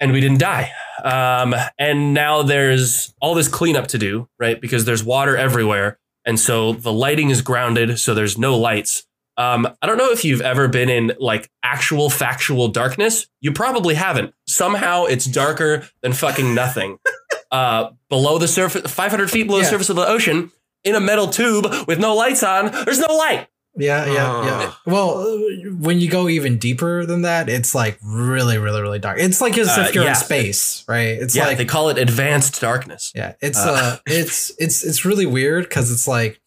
And 0.00 0.12
we 0.12 0.20
didn't 0.20 0.40
die. 0.40 0.72
Um, 1.04 1.54
and 1.78 2.12
now 2.12 2.42
there's 2.42 3.14
all 3.20 3.34
this 3.34 3.46
cleanup 3.46 3.86
to 3.88 3.98
do, 3.98 4.28
right? 4.40 4.60
Because 4.60 4.84
there's 4.84 5.04
water 5.04 5.36
everywhere. 5.36 5.98
And 6.26 6.38
so 6.40 6.72
the 6.72 6.92
lighting 6.92 7.30
is 7.30 7.42
grounded, 7.42 7.98
so 7.98 8.14
there's 8.14 8.38
no 8.38 8.56
lights. 8.56 9.06
Um, 9.36 9.68
I 9.82 9.86
don't 9.86 9.98
know 9.98 10.10
if 10.10 10.24
you've 10.24 10.40
ever 10.40 10.68
been 10.68 10.88
in 10.88 11.12
like 11.18 11.50
actual 11.62 12.08
factual 12.08 12.68
darkness. 12.68 13.26
You 13.40 13.52
probably 13.52 13.94
haven't. 13.94 14.32
Somehow 14.46 15.04
it's 15.04 15.24
darker 15.24 15.88
than 16.02 16.12
fucking 16.12 16.54
nothing. 16.54 16.98
uh, 17.50 17.90
below 18.08 18.38
the 18.38 18.48
surface, 18.48 18.90
500 18.90 19.30
feet 19.30 19.46
below 19.46 19.58
the 19.58 19.64
surface 19.64 19.90
of 19.90 19.96
the 19.96 20.06
ocean, 20.06 20.52
in 20.84 20.94
a 20.94 21.00
metal 21.00 21.26
tube 21.26 21.66
with 21.88 21.98
no 21.98 22.14
lights 22.14 22.42
on, 22.42 22.70
there's 22.84 23.00
no 23.00 23.14
light. 23.14 23.48
Yeah, 23.76 24.06
yeah, 24.06 24.44
yeah. 24.44 24.72
Well, 24.86 25.18
uh, 25.18 25.70
when 25.78 25.98
you 26.00 26.08
go 26.08 26.28
even 26.28 26.58
deeper 26.58 27.04
than 27.06 27.22
that, 27.22 27.48
it's 27.48 27.74
like 27.74 27.98
really, 28.04 28.56
really, 28.58 28.80
really 28.80 28.98
dark. 29.00 29.18
It's 29.18 29.40
like 29.40 29.58
as 29.58 29.68
Uh, 29.68 29.86
if 29.88 29.94
you're 29.94 30.04
yeah. 30.04 30.10
in 30.10 30.14
space, 30.16 30.84
right? 30.86 31.08
It's 31.20 31.34
yeah, 31.34 31.46
like 31.46 31.58
they 31.58 31.64
call 31.64 31.88
it 31.88 31.98
advanced 31.98 32.60
darkness. 32.60 33.12
yeah, 33.14 33.34
it's 33.40 33.58
Uh. 33.58 33.72
uh, 33.72 33.96
it's 34.06 34.52
it's 34.58 34.84
it's 34.84 35.04
really 35.04 35.26
weird 35.26 35.64
because 35.64 35.90
it's 35.90 36.06
like 36.06 36.40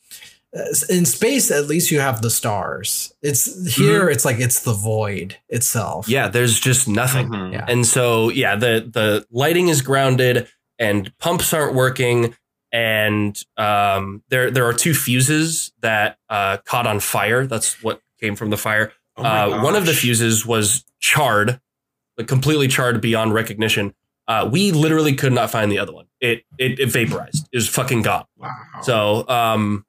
uh, 0.58 0.62
in 0.90 1.06
space 1.06 1.52
at 1.52 1.68
least 1.68 1.92
you 1.92 2.00
have 2.00 2.22
the 2.22 2.30
stars. 2.30 3.12
It's 3.22 3.76
here, 3.76 4.10
it's 4.10 4.24
like 4.24 4.40
it's 4.40 4.62
the 4.62 4.74
void 4.74 5.36
itself. 5.50 6.06
Mm-hmm. 6.06 6.12
Yeah, 6.14 6.28
there's 6.30 6.58
just 6.60 6.88
nothing. 6.88 7.28
Mhm. 7.30 7.52
Yeah. 7.54 7.66
And 7.68 7.86
so, 7.86 8.30
yeah, 8.30 8.56
the 8.56 8.90
the 8.90 9.26
lighting 9.32 9.68
is 9.68 9.82
grounded 9.82 10.48
and 10.80 11.12
pumps 11.20 11.54
aren't 11.54 11.74
working. 11.76 12.36
And 12.72 13.38
um, 13.58 14.24
there 14.30 14.52
there 14.52 14.66
are 14.66 14.74
two 14.74 14.94
fuses 14.94 15.72
that 15.82 16.18
uh, 16.30 16.58
caught 16.66 16.86
on 16.88 17.00
fire. 17.00 17.48
That's 17.48 17.82
what 17.82 18.02
came 18.20 18.36
from 18.36 18.50
the 18.50 18.58
fire. 18.58 18.92
Oh 19.16 19.24
uh, 19.24 19.62
one 19.64 19.76
of 19.76 19.86
the 19.86 19.94
fuses 19.94 20.46
was 20.46 20.84
charred, 21.00 21.60
like 22.18 22.28
completely 22.28 22.68
charred 22.68 23.00
beyond 23.02 23.34
recognition. 23.34 23.96
Uh, 24.28 24.48
we 24.52 24.72
literally 24.74 25.16
could 25.16 25.32
not 25.32 25.50
find 25.50 25.72
the 25.72 25.80
other 25.80 25.94
one. 25.94 26.06
It 26.20 26.44
it, 26.58 26.80
it 26.80 26.92
vaporized. 26.92 27.48
It 27.52 27.58
was 27.58 27.68
fucking 27.70 28.02
gone. 28.02 28.26
Wow. 28.38 28.52
So, 28.82 29.28
um, 29.30 29.86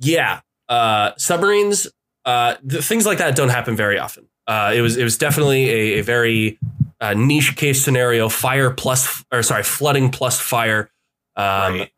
yeah, 0.00 0.40
uh, 0.70 1.12
submarines, 1.18 1.86
uh, 2.24 2.54
th- 2.68 2.82
things 2.84 3.04
like 3.04 3.18
that 3.18 3.36
don't 3.36 3.50
happen 3.50 3.76
very 3.76 3.98
often. 3.98 4.26
Uh, 4.46 4.72
it 4.74 4.80
was 4.80 4.96
it 4.96 5.04
was 5.04 5.18
definitely 5.18 5.68
a, 5.68 5.98
a 5.98 6.02
very 6.02 6.58
uh, 7.00 7.12
niche 7.12 7.54
case 7.56 7.84
scenario. 7.84 8.30
Fire 8.30 8.70
plus, 8.70 9.22
or 9.30 9.42
sorry, 9.42 9.62
flooding 9.62 10.10
plus 10.10 10.40
fire. 10.40 10.90
Um, 11.36 11.74
Right. 11.80 11.90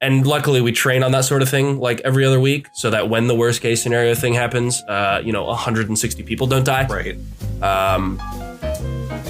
And 0.00 0.26
luckily, 0.26 0.60
we 0.60 0.72
train 0.72 1.02
on 1.02 1.12
that 1.12 1.24
sort 1.24 1.40
of 1.40 1.48
thing 1.48 1.78
like 1.78 2.00
every 2.00 2.24
other 2.24 2.38
week, 2.38 2.68
so 2.74 2.90
that 2.90 3.08
when 3.08 3.28
the 3.28 3.34
worst 3.34 3.62
case 3.62 3.82
scenario 3.82 4.14
thing 4.14 4.34
happens, 4.34 4.82
uh, 4.82 5.22
you 5.24 5.32
know, 5.32 5.44
160 5.44 6.22
people 6.24 6.46
don't 6.46 6.64
die. 6.64 6.86
Right. 6.86 7.16
Um, 7.62 8.20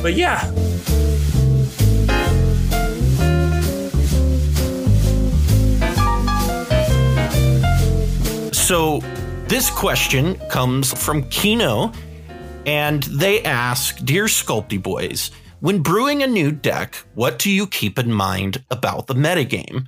but 0.03 0.15
yeah, 0.15 0.51
So 8.67 8.99
this 9.47 9.71
question 9.71 10.35
comes 10.49 10.93
from 10.93 11.23
Kino, 11.29 11.93
and 12.67 13.05
they 13.05 13.41
ask 13.45 14.05
Dear 14.05 14.25
Sculpty 14.25 14.83
Boys, 14.83 15.31
when 15.61 15.85
brewing 15.85 16.25
a 16.25 16.27
new 16.27 16.51
deck, 16.51 16.97
what 17.15 17.39
do 17.39 17.49
you 17.49 17.69
keep 17.69 17.97
in 17.97 18.13
mind 18.13 18.65
about 18.73 19.07
the 19.07 19.15
metagame? 19.15 19.87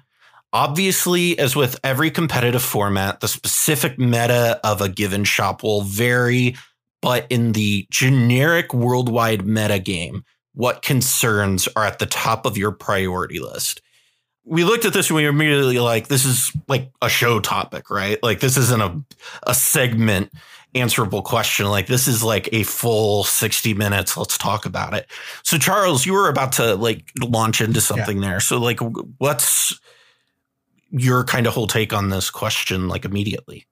Obviously, 0.53 1.39
as 1.39 1.55
with 1.55 1.79
every 1.85 2.11
competitive 2.11 2.63
format, 2.63 3.21
the 3.21 3.29
specific 3.29 3.99
meta 3.99 4.59
of 4.65 4.81
a 4.81 4.89
given 4.89 5.25
shop 5.25 5.63
will 5.63 5.83
vary, 5.83 6.57
but 7.03 7.27
in 7.31 7.53
the 7.53 7.87
generic 7.91 8.73
worldwide 8.73 9.47
meta 9.47 9.79
game, 9.79 10.25
what 10.55 10.83
concerns 10.83 11.69
are 11.77 11.85
at 11.85 11.99
the 11.99 12.07
top 12.07 12.47
of 12.47 12.57
your 12.57 12.73
priority 12.73 13.41
list? 13.41 13.83
we 14.49 14.65
looked 14.65 14.85
at 14.85 14.93
this 14.93 15.11
and 15.11 15.17
we 15.17 15.25
were 15.25 15.29
immediately 15.29 15.79
like, 15.79 16.09
this 16.09 16.25
is 16.25 16.51
like 16.69 16.91
a 17.03 17.09
show 17.09 17.39
topic, 17.39 17.91
right? 17.91 18.21
Like 18.23 18.41
this 18.41 18.57
isn't 18.57 18.81
a 18.81 19.01
a 19.47 19.55
segment 19.55 20.33
answerable 20.75 21.23
question. 21.23 21.67
Like 21.67 21.87
this 21.87 22.09
is 22.09 22.25
like 22.25 22.49
a 22.53 22.63
full 22.63 23.25
60 23.25 23.75
minutes. 23.75 24.17
Let's 24.17 24.39
talk 24.39 24.65
about 24.65 24.95
it. 24.95 25.07
So 25.43 25.59
Charles, 25.59 26.07
you 26.07 26.15
were 26.15 26.29
about 26.29 26.53
to 26.53 26.75
like 26.77 27.11
launch 27.21 27.61
into 27.61 27.81
something 27.81 28.21
there. 28.21 28.41
So 28.41 28.59
like 28.59 28.81
what's 29.19 29.79
your 30.91 31.25
kind 31.25 31.47
of 31.47 31.55
whole 31.55 31.67
take 31.67 31.93
on 31.93 32.09
this 32.09 32.31
question 32.31 32.89
like 32.89 33.05
immediately? 33.05 33.67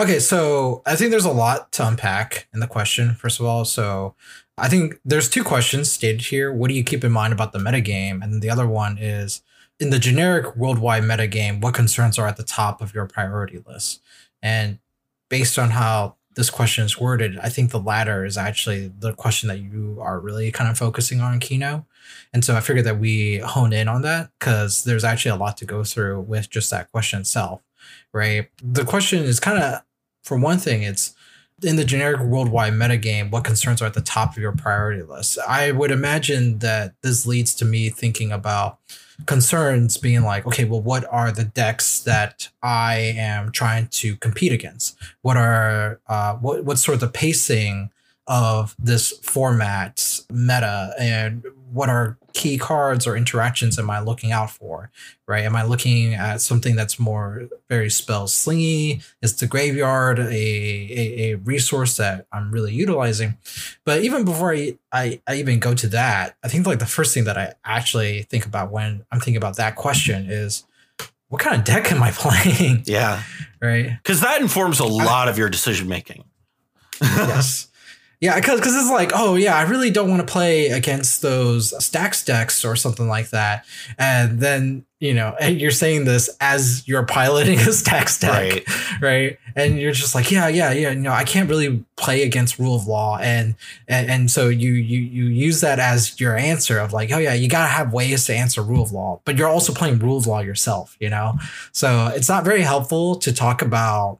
Okay, 0.00 0.18
so 0.18 0.82
I 0.86 0.96
think 0.96 1.10
there's 1.10 1.26
a 1.26 1.30
lot 1.30 1.72
to 1.72 1.86
unpack 1.86 2.48
in 2.54 2.60
the 2.60 2.66
question, 2.66 3.14
first 3.14 3.38
of 3.38 3.44
all. 3.44 3.66
So 3.66 4.14
I 4.56 4.68
think 4.68 4.98
there's 5.04 5.28
two 5.28 5.44
questions 5.44 5.92
stated 5.92 6.22
here. 6.22 6.52
What 6.52 6.68
do 6.68 6.74
you 6.74 6.82
keep 6.82 7.04
in 7.04 7.12
mind 7.12 7.34
about 7.34 7.52
the 7.52 7.58
metagame? 7.58 8.22
And 8.22 8.40
the 8.40 8.48
other 8.48 8.66
one 8.66 8.96
is 8.96 9.42
in 9.78 9.90
the 9.90 9.98
generic 9.98 10.56
worldwide 10.56 11.02
metagame, 11.02 11.60
what 11.60 11.74
concerns 11.74 12.18
are 12.18 12.26
at 12.26 12.36
the 12.38 12.42
top 12.42 12.80
of 12.80 12.94
your 12.94 13.06
priority 13.06 13.62
list? 13.66 14.00
And 14.42 14.78
based 15.28 15.58
on 15.58 15.70
how 15.70 16.16
this 16.36 16.50
question 16.50 16.84
is 16.84 16.98
worded, 16.98 17.38
I 17.38 17.48
think 17.48 17.70
the 17.70 17.80
latter 17.80 18.24
is 18.24 18.36
actually 18.36 18.92
the 18.98 19.12
question 19.12 19.48
that 19.48 19.58
you 19.60 19.98
are 20.00 20.20
really 20.20 20.52
kind 20.52 20.70
of 20.70 20.78
focusing 20.78 21.20
on, 21.20 21.40
Kino. 21.40 21.86
And 22.32 22.44
so 22.44 22.56
I 22.56 22.60
figured 22.60 22.86
that 22.86 22.98
we 22.98 23.38
hone 23.38 23.72
in 23.72 23.88
on 23.88 24.02
that 24.02 24.30
because 24.38 24.84
there's 24.84 25.04
actually 25.04 25.32
a 25.32 25.36
lot 25.36 25.56
to 25.58 25.64
go 25.64 25.82
through 25.82 26.20
with 26.20 26.48
just 26.48 26.70
that 26.70 26.90
question 26.92 27.20
itself, 27.20 27.60
right? 28.12 28.48
The 28.62 28.84
question 28.84 29.24
is 29.24 29.40
kind 29.40 29.58
of, 29.58 29.82
for 30.22 30.38
one 30.38 30.58
thing, 30.58 30.82
it's 30.82 31.14
in 31.62 31.76
the 31.76 31.84
generic 31.84 32.20
worldwide 32.20 32.74
metagame, 32.74 33.30
what 33.30 33.44
concerns 33.44 33.82
are 33.82 33.86
at 33.86 33.94
the 33.94 34.00
top 34.00 34.32
of 34.32 34.38
your 34.38 34.52
priority 34.52 35.02
list? 35.02 35.38
I 35.46 35.72
would 35.72 35.90
imagine 35.90 36.58
that 36.60 36.94
this 37.02 37.26
leads 37.26 37.54
to 37.56 37.64
me 37.64 37.90
thinking 37.90 38.32
about 38.32 38.78
concerns 39.26 39.96
being 39.96 40.22
like, 40.22 40.46
okay, 40.46 40.64
well, 40.64 40.80
what 40.80 41.04
are 41.10 41.32
the 41.32 41.44
decks 41.44 42.00
that 42.00 42.48
I 42.62 43.14
am 43.16 43.52
trying 43.52 43.88
to 43.88 44.16
compete 44.16 44.52
against? 44.52 44.96
What 45.22 45.36
are 45.36 46.00
uh, 46.08 46.34
what 46.36 46.64
what's 46.64 46.84
sort 46.84 46.94
of 46.94 47.00
the 47.00 47.08
pacing 47.08 47.90
of 48.26 48.76
this 48.78 49.10
format 49.22 50.20
meta, 50.30 50.94
and 50.98 51.44
what 51.72 51.88
are 51.88 52.18
key 52.32 52.58
cards 52.58 53.06
or 53.06 53.16
interactions 53.16 53.78
am 53.78 53.90
I 53.90 54.00
looking 54.00 54.32
out 54.32 54.50
for? 54.50 54.90
Right? 55.26 55.44
Am 55.44 55.56
I 55.56 55.64
looking 55.64 56.14
at 56.14 56.40
something 56.40 56.76
that's 56.76 56.98
more 56.98 57.48
very 57.68 57.90
spell 57.90 58.26
slingy? 58.26 59.02
Is 59.22 59.36
the 59.36 59.46
graveyard 59.46 60.18
a, 60.18 60.22
a, 60.22 61.32
a 61.32 61.34
resource 61.36 61.96
that 61.96 62.26
I'm 62.32 62.50
really 62.50 62.74
utilizing? 62.74 63.36
But 63.84 64.02
even 64.02 64.24
before 64.24 64.52
I, 64.52 64.78
I, 64.92 65.20
I 65.26 65.36
even 65.36 65.60
go 65.60 65.74
to 65.74 65.88
that, 65.88 66.36
I 66.42 66.48
think 66.48 66.66
like 66.66 66.78
the 66.78 66.86
first 66.86 67.14
thing 67.14 67.24
that 67.24 67.38
I 67.38 67.54
actually 67.64 68.22
think 68.22 68.46
about 68.46 68.70
when 68.70 69.04
I'm 69.10 69.20
thinking 69.20 69.36
about 69.36 69.56
that 69.56 69.76
question 69.76 70.26
is 70.30 70.64
what 71.28 71.40
kind 71.40 71.56
of 71.56 71.64
deck 71.64 71.90
am 71.92 72.02
I 72.02 72.10
playing? 72.14 72.82
Yeah. 72.86 73.22
right? 73.60 73.96
Because 74.02 74.20
that 74.20 74.40
informs 74.40 74.80
a 74.80 74.86
lot 74.86 75.28
of 75.28 75.38
your 75.38 75.48
decision 75.48 75.88
making. 75.88 76.24
yes. 77.00 77.68
Yeah, 78.20 78.38
because 78.38 78.60
because 78.60 78.76
it's 78.76 78.90
like, 78.90 79.12
oh 79.14 79.34
yeah, 79.36 79.56
I 79.56 79.62
really 79.62 79.90
don't 79.90 80.10
want 80.10 80.20
to 80.26 80.30
play 80.30 80.66
against 80.66 81.22
those 81.22 81.72
stacks 81.82 82.22
decks 82.22 82.66
or 82.66 82.76
something 82.76 83.08
like 83.08 83.30
that. 83.30 83.64
And 83.98 84.40
then 84.40 84.84
you 84.98 85.14
know, 85.14 85.34
and 85.40 85.58
you're 85.58 85.70
saying 85.70 86.04
this 86.04 86.28
as 86.42 86.86
you're 86.86 87.06
piloting 87.06 87.58
a 87.66 87.72
stacks 87.72 88.20
deck, 88.20 88.66
Right. 88.68 89.00
right? 89.00 89.38
And 89.56 89.80
you're 89.80 89.92
just 89.92 90.14
like, 90.14 90.30
yeah, 90.30 90.48
yeah, 90.48 90.70
yeah. 90.72 90.90
You 90.90 90.96
know, 91.00 91.12
I 91.12 91.24
can't 91.24 91.48
really 91.48 91.82
play 91.96 92.22
against 92.22 92.58
rule 92.58 92.76
of 92.76 92.86
law, 92.86 93.16
and 93.18 93.54
and, 93.88 94.10
and 94.10 94.30
so 94.30 94.48
you 94.48 94.72
you 94.74 94.98
you 95.00 95.24
use 95.24 95.62
that 95.62 95.78
as 95.78 96.20
your 96.20 96.36
answer 96.36 96.78
of 96.78 96.92
like, 96.92 97.10
oh 97.12 97.18
yeah, 97.18 97.32
you 97.32 97.48
gotta 97.48 97.68
have 97.68 97.94
ways 97.94 98.26
to 98.26 98.34
answer 98.34 98.60
rule 98.62 98.82
of 98.82 98.92
law, 98.92 99.22
but 99.24 99.38
you're 99.38 99.48
also 99.48 99.72
playing 99.72 99.98
rule 99.98 100.18
of 100.18 100.26
law 100.26 100.40
yourself, 100.40 100.94
you 101.00 101.08
know. 101.08 101.38
So 101.72 102.08
it's 102.14 102.28
not 102.28 102.44
very 102.44 102.60
helpful 102.60 103.14
to 103.16 103.32
talk 103.32 103.62
about 103.62 104.18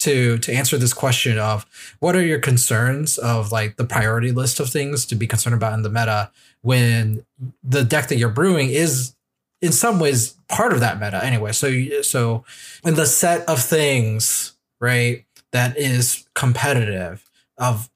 to 0.00 0.38
to 0.38 0.52
answer 0.52 0.76
this 0.76 0.92
question 0.92 1.38
of 1.38 1.66
what 2.00 2.16
are 2.16 2.24
your 2.24 2.38
concerns 2.38 3.18
of 3.18 3.52
like 3.52 3.76
the 3.76 3.84
priority 3.84 4.32
list 4.32 4.60
of 4.60 4.68
things 4.68 5.06
to 5.06 5.14
be 5.14 5.26
concerned 5.26 5.54
about 5.54 5.72
in 5.72 5.82
the 5.82 5.90
meta 5.90 6.30
when 6.62 7.24
the 7.62 7.84
deck 7.84 8.08
that 8.08 8.16
you're 8.16 8.28
brewing 8.28 8.70
is 8.70 9.14
in 9.62 9.72
some 9.72 10.00
ways 10.00 10.36
part 10.48 10.72
of 10.72 10.80
that 10.80 11.00
meta 11.00 11.22
anyway 11.24 11.52
so 11.52 11.70
so 12.02 12.44
in 12.84 12.94
the 12.94 13.06
set 13.06 13.48
of 13.48 13.62
things 13.62 14.56
right 14.80 15.24
that 15.52 15.76
is 15.76 16.26
competitive 16.34 17.30
of 17.58 17.90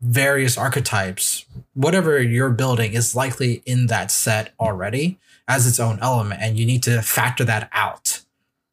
various 0.00 0.58
archetypes 0.58 1.46
whatever 1.74 2.20
you're 2.20 2.50
building 2.50 2.92
is 2.92 3.16
likely 3.16 3.62
in 3.64 3.86
that 3.86 4.10
set 4.10 4.52
already 4.60 5.18
as 5.48 5.66
its 5.66 5.80
own 5.80 5.98
element 6.02 6.40
and 6.42 6.58
you 6.58 6.66
need 6.66 6.82
to 6.82 7.00
factor 7.02 7.44
that 7.44 7.68
out 7.72 8.22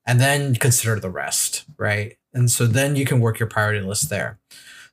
and 0.05 0.19
then 0.19 0.55
consider 0.55 0.99
the 0.99 1.09
rest, 1.09 1.65
right? 1.77 2.17
And 2.33 2.49
so 2.49 2.65
then 2.67 2.95
you 2.95 3.05
can 3.05 3.19
work 3.19 3.39
your 3.39 3.47
priority 3.49 3.81
list 3.85 4.09
there. 4.09 4.39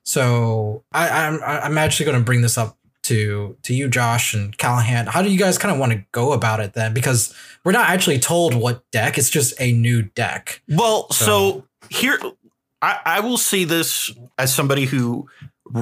So 0.03 0.83
I, 0.91 1.09
I'm 1.09 1.39
I'm 1.43 1.77
actually 1.77 2.05
going 2.07 2.17
to 2.19 2.23
bring 2.23 2.41
this 2.41 2.57
up 2.57 2.77
to 3.03 3.57
to 3.63 3.73
you, 3.73 3.87
Josh 3.87 4.33
and 4.33 4.57
Callahan. 4.57 5.07
How 5.07 5.21
do 5.21 5.31
you 5.31 5.37
guys 5.37 5.57
kind 5.57 5.73
of 5.73 5.79
want 5.79 5.91
to 5.91 6.03
go 6.11 6.33
about 6.33 6.59
it 6.59 6.73
then? 6.73 6.93
Because 6.93 7.33
we're 7.63 7.71
not 7.71 7.89
actually 7.89 8.19
told 8.19 8.53
what 8.55 8.83
deck; 8.91 9.17
it's 9.17 9.29
just 9.29 9.59
a 9.59 9.71
new 9.71 10.01
deck. 10.01 10.61
Well, 10.67 11.09
so, 11.11 11.25
So- 11.25 11.67
here 11.89 12.17
I, 12.81 12.99
I 13.05 13.19
will 13.19 13.37
see 13.37 13.63
this 13.63 14.11
as 14.37 14.53
somebody 14.53 14.85
who 14.85 15.27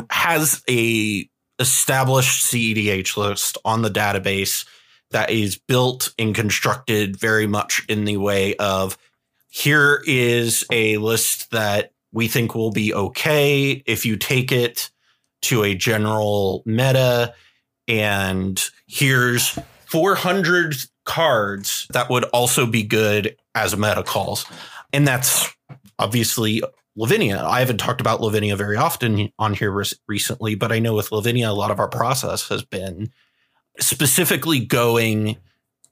has 0.09 0.63
a 0.69 1.29
established 1.59 2.45
CEDH 2.45 3.17
list 3.17 3.57
on 3.65 3.81
the 3.81 3.89
database 3.89 4.65
that 5.11 5.29
is 5.29 5.57
built 5.57 6.13
and 6.17 6.35
constructed 6.35 7.17
very 7.17 7.47
much 7.47 7.85
in 7.89 8.05
the 8.05 8.17
way 8.17 8.55
of 8.55 8.97
here 9.49 10.01
is 10.05 10.63
a 10.71 10.97
list 10.97 11.51
that 11.51 11.91
we 12.11 12.27
think 12.27 12.55
will 12.55 12.71
be 12.71 12.93
okay 12.93 13.83
if 13.85 14.05
you 14.05 14.15
take 14.15 14.51
it 14.51 14.89
to 15.41 15.63
a 15.63 15.75
general 15.75 16.63
meta 16.65 17.33
and 17.87 18.69
here's 18.87 19.57
400 19.85 20.75
cards 21.05 21.87
that 21.91 22.09
would 22.09 22.25
also 22.25 22.67
be 22.67 22.83
good 22.83 23.35
as 23.55 23.75
meta 23.75 24.03
calls. 24.03 24.45
And 24.93 25.07
that's 25.07 25.51
obviously 25.97 26.61
Lavinia. 26.95 27.43
I 27.43 27.59
haven't 27.59 27.77
talked 27.77 28.01
about 28.01 28.21
Lavinia 28.21 28.55
very 28.55 28.77
often 28.77 29.31
on 29.39 29.55
here 29.55 29.83
recently, 30.07 30.55
but 30.55 30.71
I 30.71 30.79
know 30.79 30.93
with 30.93 31.11
Lavinia, 31.11 31.49
a 31.49 31.53
lot 31.53 31.71
of 31.71 31.79
our 31.79 31.87
process 31.87 32.47
has 32.49 32.63
been 32.63 33.11
specifically 33.79 34.59
going 34.59 35.37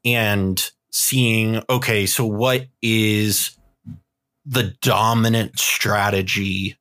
and 0.05 0.71
seeing, 0.91 1.63
okay, 1.70 2.06
so 2.06 2.25
what 2.25 2.67
is 2.82 3.58
the 4.46 4.75
dominant 4.82 5.60
strategy 5.60 6.77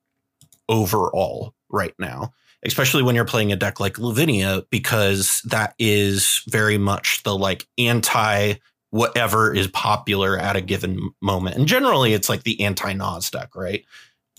overall 0.69 1.53
right 1.69 1.93
now? 1.99 2.33
Especially 2.65 3.03
when 3.03 3.15
you're 3.15 3.25
playing 3.25 3.51
a 3.51 3.55
deck 3.55 3.79
like 3.79 3.99
Lavinia, 3.99 4.63
because 4.69 5.41
that 5.43 5.75
is 5.77 6.41
very 6.47 6.77
much 6.77 7.23
the 7.23 7.37
like 7.37 7.67
anti 7.77 8.55
whatever 8.89 9.53
is 9.53 9.67
popular 9.67 10.37
at 10.37 10.55
a 10.55 10.61
given 10.61 11.11
moment. 11.21 11.55
And 11.55 11.67
generally, 11.67 12.13
it's 12.13 12.29
like 12.29 12.43
the 12.43 12.61
anti 12.61 12.93
Nas 12.93 13.29
deck, 13.29 13.55
right? 13.55 13.85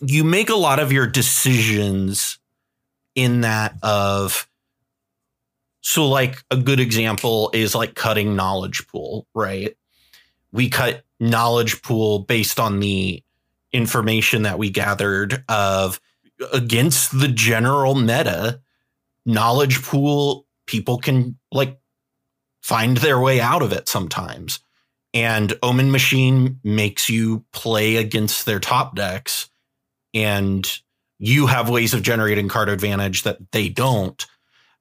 You 0.00 0.24
make 0.24 0.50
a 0.50 0.56
lot 0.56 0.78
of 0.78 0.92
your 0.92 1.06
decisions 1.06 2.38
in 3.14 3.42
that 3.42 3.74
of 3.82 4.48
so 5.88 6.06
like 6.06 6.44
a 6.50 6.56
good 6.58 6.80
example 6.80 7.50
is 7.54 7.74
like 7.74 7.94
cutting 7.94 8.36
knowledge 8.36 8.86
pool, 8.88 9.26
right? 9.32 9.74
We 10.52 10.68
cut 10.68 11.02
knowledge 11.18 11.80
pool 11.80 12.18
based 12.18 12.60
on 12.60 12.80
the 12.80 13.24
information 13.72 14.42
that 14.42 14.58
we 14.58 14.68
gathered 14.68 15.42
of 15.48 15.98
against 16.52 17.18
the 17.18 17.28
general 17.28 17.94
meta 17.94 18.60
knowledge 19.24 19.82
pool 19.82 20.46
people 20.66 20.98
can 20.98 21.38
like 21.52 21.80
find 22.62 22.98
their 22.98 23.18
way 23.18 23.40
out 23.40 23.62
of 23.62 23.72
it 23.72 23.88
sometimes. 23.88 24.60
And 25.14 25.54
Omen 25.62 25.90
Machine 25.90 26.60
makes 26.62 27.08
you 27.08 27.46
play 27.52 27.96
against 27.96 28.44
their 28.44 28.60
top 28.60 28.94
decks, 28.94 29.48
and 30.12 30.70
you 31.18 31.46
have 31.46 31.70
ways 31.70 31.94
of 31.94 32.02
generating 32.02 32.48
card 32.50 32.68
advantage 32.68 33.22
that 33.22 33.52
they 33.52 33.70
don't. 33.70 34.26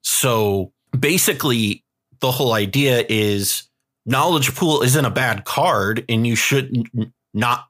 So 0.01 0.73
basically, 0.97 1.83
the 2.19 2.31
whole 2.31 2.53
idea 2.53 3.05
is 3.07 3.63
knowledge 4.05 4.55
pool 4.55 4.81
isn't 4.81 5.05
a 5.05 5.09
bad 5.11 5.45
card, 5.45 6.05
and 6.09 6.25
you 6.25 6.35
shouldn't 6.35 6.87
not 7.33 7.67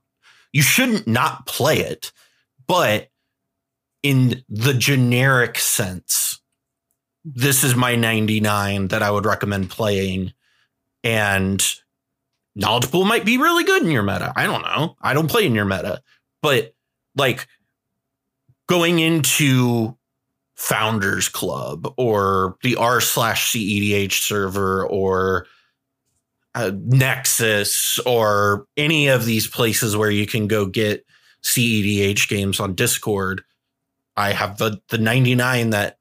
you 0.53 0.61
shouldn't 0.61 1.07
not 1.07 1.45
play 1.45 1.79
it, 1.79 2.11
but 2.67 3.09
in 4.03 4.43
the 4.47 4.73
generic 4.73 5.59
sense, 5.59 6.39
this 7.25 7.63
is 7.63 7.75
my 7.75 7.95
99 7.95 8.87
that 8.89 9.03
I 9.03 9.11
would 9.11 9.25
recommend 9.25 9.69
playing. 9.69 10.33
And 11.03 11.63
knowledge 12.55 12.89
pool 12.89 13.05
might 13.05 13.25
be 13.25 13.37
really 13.37 13.63
good 13.63 13.83
in 13.83 13.91
your 13.91 14.03
meta. 14.03 14.31
I 14.35 14.45
don't 14.45 14.61
know. 14.61 14.95
I 15.01 15.13
don't 15.13 15.29
play 15.29 15.45
in 15.45 15.55
your 15.55 15.65
meta, 15.65 16.01
but 16.41 16.73
like 17.15 17.47
going 18.67 18.99
into 18.99 19.96
Founders 20.57 21.29
Club 21.29 21.93
or 21.97 22.57
the 22.63 22.75
r 22.75 22.99
slash 22.99 23.51
CEDH 23.51 24.11
server 24.11 24.85
or 24.85 25.45
uh, 26.55 26.71
Nexus 26.73 27.99
or 27.99 28.65
any 28.75 29.07
of 29.07 29.25
these 29.25 29.47
places 29.47 29.95
where 29.95 30.09
you 30.09 30.25
can 30.25 30.47
go 30.47 30.65
get 30.65 31.05
CEDH 31.43 32.27
games 32.27 32.59
on 32.59 32.73
Discord. 32.73 33.43
I 34.15 34.31
have 34.31 34.57
the 34.57 34.81
the 34.89 34.97
99 34.97 35.69
that 35.69 35.97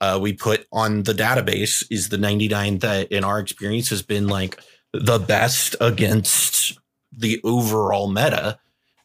uh, 0.00 0.18
we 0.20 0.32
put 0.32 0.66
on 0.72 1.02
the 1.02 1.12
database 1.12 1.84
is 1.90 2.08
the 2.08 2.18
99 2.18 2.78
that 2.78 3.12
in 3.12 3.24
our 3.24 3.38
experience 3.38 3.90
has 3.90 4.02
been 4.02 4.26
like 4.26 4.58
the 4.92 5.18
best 5.18 5.76
against 5.80 6.78
the 7.12 7.40
overall 7.44 8.10
meta. 8.10 8.58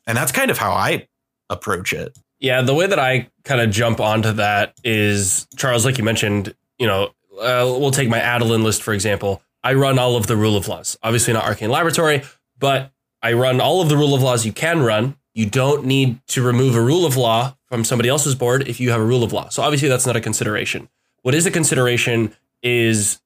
And 0.08 0.18
that's 0.18 0.32
kind 0.32 0.50
of 0.50 0.58
how 0.58 0.72
I 0.72 1.08
approach 1.50 1.94
it. 1.94 2.18
Yeah, 2.42 2.64
the 2.64 2.74
way 2.74 2.88
that 2.88 3.00
I 3.00 3.30
kind 3.44 3.62
of 3.62 3.70
jump 3.70 4.00
onto 4.00 4.34
that 4.34 4.74
is 4.84 5.48
Charles, 5.56 5.86
like 5.86 6.00
you 6.00 6.04
mentioned, 6.04 6.56
you 6.80 6.88
know, 6.88 7.12
uh, 7.40 7.64
we'll 7.80 7.92
take 7.92 8.10
my 8.10 8.20
Adeline 8.20 8.64
list 8.64 8.82
for 8.84 8.94
example. 8.94 9.42
I 9.64 9.76
run 9.76 10.00
all 10.00 10.18
of 10.18 10.26
the 10.26 10.36
rule 10.36 10.58
of 10.58 10.68
laws, 10.68 10.98
obviously 11.04 11.34
not 11.34 11.46
Arcane 11.46 11.70
Laboratory, 11.70 12.24
but 12.58 12.92
I 13.22 13.34
run 13.34 13.62
all 13.62 13.80
of 13.80 13.90
the 13.90 13.96
rule 13.96 14.16
of 14.16 14.24
laws 14.24 14.46
you 14.46 14.52
can 14.52 14.82
run. 14.82 15.16
You 15.36 15.46
don't 15.46 15.86
need 15.86 16.20
to 16.30 16.42
remove 16.42 16.76
a 16.76 16.82
rule 16.82 17.06
of 17.06 17.16
law 17.16 17.56
from 17.68 17.84
somebody 17.84 18.10
else's 18.10 18.34
board 18.36 18.68
if 18.68 18.80
you 18.80 18.90
have 18.90 19.00
a 19.00 19.06
rule 19.06 19.24
of 19.24 19.32
law. 19.32 19.50
So 19.50 19.62
obviously 19.62 19.88
that's 19.88 20.08
not 20.08 20.16
a 20.16 20.22
consideration. 20.22 20.90
What 21.22 21.36
is 21.36 21.46
a 21.46 21.52
consideration 21.52 22.36
is 22.64 23.22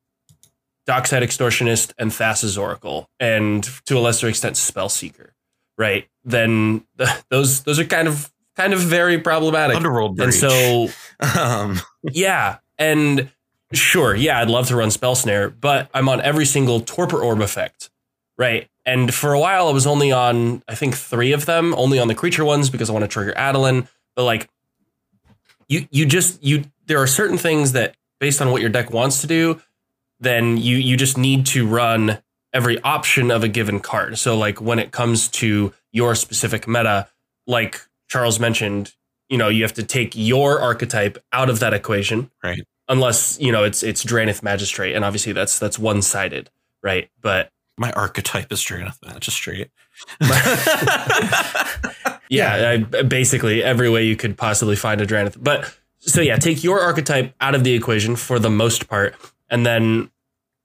Dockside 0.86 1.24
Extortionist 1.24 1.94
and 1.98 2.12
Thassa's 2.12 2.58
Oracle, 2.58 3.10
and 3.20 3.64
to 3.86 3.98
a 3.98 4.00
lesser 4.00 4.28
extent 4.28 4.56
Spellseeker, 4.56 5.30
right? 5.78 6.08
Then 6.24 6.86
those 7.30 7.64
those 7.64 7.80
are 7.80 7.86
kind 7.86 8.08
of 8.08 8.32
kind 8.56 8.74
of 8.74 8.80
very 8.80 9.20
problematic. 9.20 9.76
Underworld 9.76 10.16
breach. 10.16 10.26
And 10.26 10.34
so, 10.34 10.88
um. 11.40 11.80
yeah, 12.04 12.58
and 12.78 13.30
sure, 13.74 14.16
yeah, 14.16 14.40
I'd 14.40 14.50
love 14.50 14.68
to 14.68 14.76
run 14.76 14.92
Spell 14.92 15.16
Snare, 15.16 15.50
but 15.50 15.90
I'm 15.94 16.10
on 16.10 16.22
every 16.22 16.46
single 16.46 16.82
Torpor 16.82 17.22
Orb 17.22 17.42
effect, 17.42 17.90
right? 18.38 18.70
And 18.86 19.14
for 19.14 19.34
a 19.34 19.40
while, 19.40 19.68
I 19.68 19.72
was 19.72 19.88
only 19.88 20.12
on 20.12 20.64
I 20.68 20.76
think 20.76 20.96
three 20.96 21.32
of 21.32 21.46
them, 21.46 21.74
only 21.76 22.00
on 22.00 22.08
the 22.08 22.16
creature 22.16 22.46
ones 22.46 22.70
because 22.70 22.90
I 22.90 22.94
want 22.94 23.04
to 23.04 23.08
trigger 23.10 23.36
Adeline. 23.38 23.88
But 24.16 24.26
like, 24.26 24.50
you 25.68 25.88
you 25.92 26.06
just 26.06 26.44
you 26.44 26.66
there 26.86 27.02
are 27.02 27.08
certain 27.08 27.38
things 27.38 27.72
that 27.72 27.96
based 28.20 28.42
on 28.42 28.52
what 28.52 28.62
your 28.62 28.70
deck 28.70 28.92
wants 28.92 29.22
to 29.22 29.28
do, 29.28 29.62
then 30.20 30.58
you 30.58 30.78
you 30.78 30.98
just 30.98 31.18
need 31.18 31.46
to 31.48 31.68
run 31.68 32.20
every 32.54 32.80
option 32.82 33.32
of 33.32 33.44
a 33.44 33.48
given 33.48 33.80
card. 33.80 34.18
So 34.18 34.38
like 34.38 34.62
when 34.62 34.80
it 34.80 34.92
comes 34.92 35.28
to 35.30 35.74
your 35.92 36.16
specific 36.16 36.68
meta, 36.68 37.08
like 37.48 37.82
Charles 38.08 38.40
mentioned, 38.40 38.94
you 39.30 39.38
know, 39.38 39.50
you 39.50 39.64
have 39.64 39.74
to 39.74 39.84
take 39.84 40.14
your 40.16 40.60
archetype 40.60 41.18
out 41.34 41.50
of 41.50 41.60
that 41.60 41.74
equation. 41.74 42.32
Right. 42.44 42.62
Unless, 42.88 43.40
you 43.40 43.52
know, 43.52 43.64
it's 43.64 43.82
it's 43.84 44.04
Drannith 44.04 44.44
Magistrate. 44.44 44.96
And 44.96 45.04
obviously 45.04 45.34
that's 45.34 45.58
that's 45.58 45.80
one 45.80 46.02
sided, 46.02 46.50
right? 46.84 47.10
But 47.22 47.52
my 47.78 47.92
archetype 47.94 48.52
is 48.52 48.62
Drannith 48.62 48.98
Magistrate. 49.06 49.70
yeah, 52.30 52.70
I, 52.70 53.04
basically 53.04 53.64
every 53.64 53.90
way 53.90 54.06
you 54.06 54.16
could 54.16 54.38
possibly 54.38 54.76
find 54.76 55.02
a 55.02 55.08
Drannith. 55.08 55.38
But 55.42 55.76
so 56.00 56.22
yeah, 56.22 56.38
take 56.38 56.64
your 56.64 56.80
archetype 56.82 57.34
out 57.42 57.56
of 57.56 57.64
the 57.64 57.74
equation 57.74 58.16
for 58.16 58.40
the 58.40 58.50
most 58.50 58.88
part, 58.88 59.16
and 59.50 59.66
then 59.66 60.10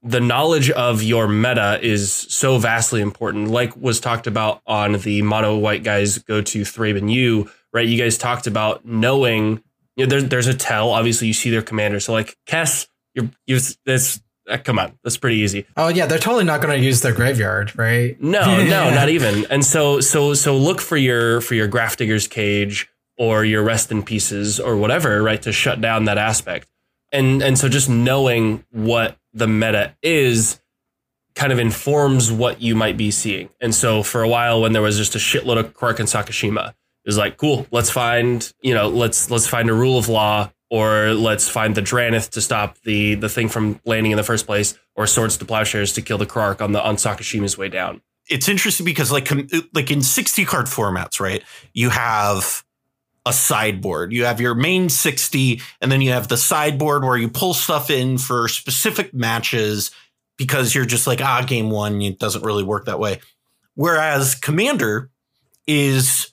the 0.03 0.21
knowledge 0.21 0.71
of 0.71 1.03
your 1.03 1.29
meta 1.29 1.79
is 1.83 2.13
so 2.13 2.59
vastly 2.59 3.01
important. 3.01 3.49
Like 3.49 3.77
was 3.77 4.01
talked 4.01 4.27
about 4.27 4.63
on 4.67 4.93
the 4.93 5.23
mono 5.23 5.59
white 5.59 5.83
guys 5.83 6.19
go 6.19 6.41
to 6.41 6.63
Thraben 6.63 7.13
U, 7.13 7.51
right? 7.73 7.87
You 7.87 7.99
guys 7.99 8.17
talked 8.17 8.47
about 8.47 8.85
knowing 8.85 9.63
you 9.97 10.07
know, 10.07 10.11
there's 10.11 10.29
there's 10.29 10.47
a 10.47 10.55
tell. 10.55 10.91
Obviously, 10.91 11.27
you 11.27 11.35
see 11.35 11.51
their 11.51 11.63
commander. 11.63 12.01
So 12.01 12.13
like 12.13 12.37
Kess, 12.47 12.89
you're 13.15 13.31
you 13.47 13.59
this. 13.85 14.23
Uh, 14.49 14.57
come 14.57 14.79
on, 14.79 14.99
that's 15.05 15.19
pretty 15.19 15.37
easy. 15.37 15.67
Oh 15.77 15.89
yeah, 15.89 16.07
they're 16.07 16.19
totally 16.19 16.45
not 16.45 16.63
going 16.63 16.79
to 16.79 16.85
use 16.85 17.03
their 17.03 17.13
graveyard, 17.13 17.79
right? 17.79 18.21
No, 18.21 18.65
no, 18.65 18.91
not 18.91 19.11
even. 19.11 19.45
And 19.51 19.65
so 19.65 20.01
so 20.01 20.33
so 20.33 20.57
look 20.57 20.81
for 20.81 20.97
your 20.97 21.43
for 21.43 21.55
your 21.55 21.69
Grafdigger's 21.69 22.27
Cage 22.27 22.89
or 23.19 23.45
your 23.45 23.63
rest 23.63 23.93
in 23.93 24.03
pieces 24.03 24.59
or 24.59 24.77
whatever, 24.77 25.23
right? 25.23 25.43
To 25.43 25.53
shut 25.53 25.83
down 25.83 26.07
that 26.07 26.17
aspect. 26.17 26.71
And 27.13 27.43
and 27.43 27.59
so 27.59 27.69
just 27.69 27.91
knowing 27.91 28.65
what 28.71 29.19
the 29.33 29.47
meta 29.47 29.97
is 30.03 30.61
kind 31.35 31.53
of 31.53 31.59
informs 31.59 32.31
what 32.31 32.61
you 32.61 32.75
might 32.75 32.97
be 32.97 33.11
seeing. 33.11 33.49
And 33.61 33.75
so 33.75 34.03
for 34.03 34.23
a 34.23 34.29
while 34.29 34.61
when 34.61 34.73
there 34.73 34.83
was 34.83 34.97
just 34.97 35.15
a 35.15 35.19
shitload 35.19 35.59
of 35.59 35.75
Krark 35.75 35.99
and 35.99 36.09
Sakashima, 36.09 36.71
it 36.71 36.75
was 37.07 37.17
like, 37.17 37.37
cool, 37.37 37.67
let's 37.71 37.91
find, 37.91 38.53
you 38.63 38.75
know, 38.75 38.89
let's 38.89 39.31
let's 39.31 39.47
find 39.47 39.71
a 39.71 39.75
rule 39.75 39.99
of 39.99 40.09
law 40.09 40.51
or 40.71 41.13
let's 41.15 41.49
find 41.49 41.75
the 41.75 41.83
Drannith 41.83 42.31
to 42.31 42.41
stop 42.41 42.79
the 42.85 43.15
the 43.15 43.29
thing 43.29 43.49
from 43.49 43.81
landing 43.85 44.13
in 44.13 44.17
the 44.17 44.23
first 44.23 44.47
place, 44.47 44.79
or 44.95 45.07
swords 45.07 45.37
to 45.39 45.45
plowshares 45.45 45.93
to 45.95 46.03
kill 46.03 46.19
the 46.19 46.27
Krark 46.27 46.61
on 46.61 46.73
the 46.73 46.83
on 46.83 46.97
Sakashima's 46.97 47.59
way 47.59 47.69
down. 47.69 48.01
It's 48.29 48.49
interesting 48.49 48.85
because 48.85 49.11
like 49.11 49.31
like 49.75 49.91
in 49.91 50.03
60 50.03 50.45
card 50.45 50.67
formats, 50.67 51.21
right? 51.21 51.43
You 51.73 51.91
have 51.91 52.65
a 53.27 53.33
sideboard. 53.33 54.13
You 54.13 54.25
have 54.25 54.41
your 54.41 54.55
main 54.55 54.89
60, 54.89 55.61
and 55.81 55.93
then 55.93 56.01
you 56.01 56.11
have 56.11 56.29
the 56.29 56.37
sideboard 56.37 57.05
where 57.05 57.17
you 57.17 57.29
pull 57.29 57.55
stuff 57.55 57.91
in 57.91 58.19
for 58.19 58.49
specific 58.49 59.13
matches 59.13 59.91
because 60.39 60.75
you're 60.75 60.87
just 60.87 61.07
like, 61.07 61.21
ah, 61.21 61.43
game 61.47 61.71
one, 61.71 62.01
it 62.01 62.19
doesn't 62.19 62.45
really 62.45 62.65
work 62.65 62.87
that 62.87 62.99
way. 62.99 63.21
Whereas 63.75 64.35
Commander 64.35 65.11
is 65.67 66.33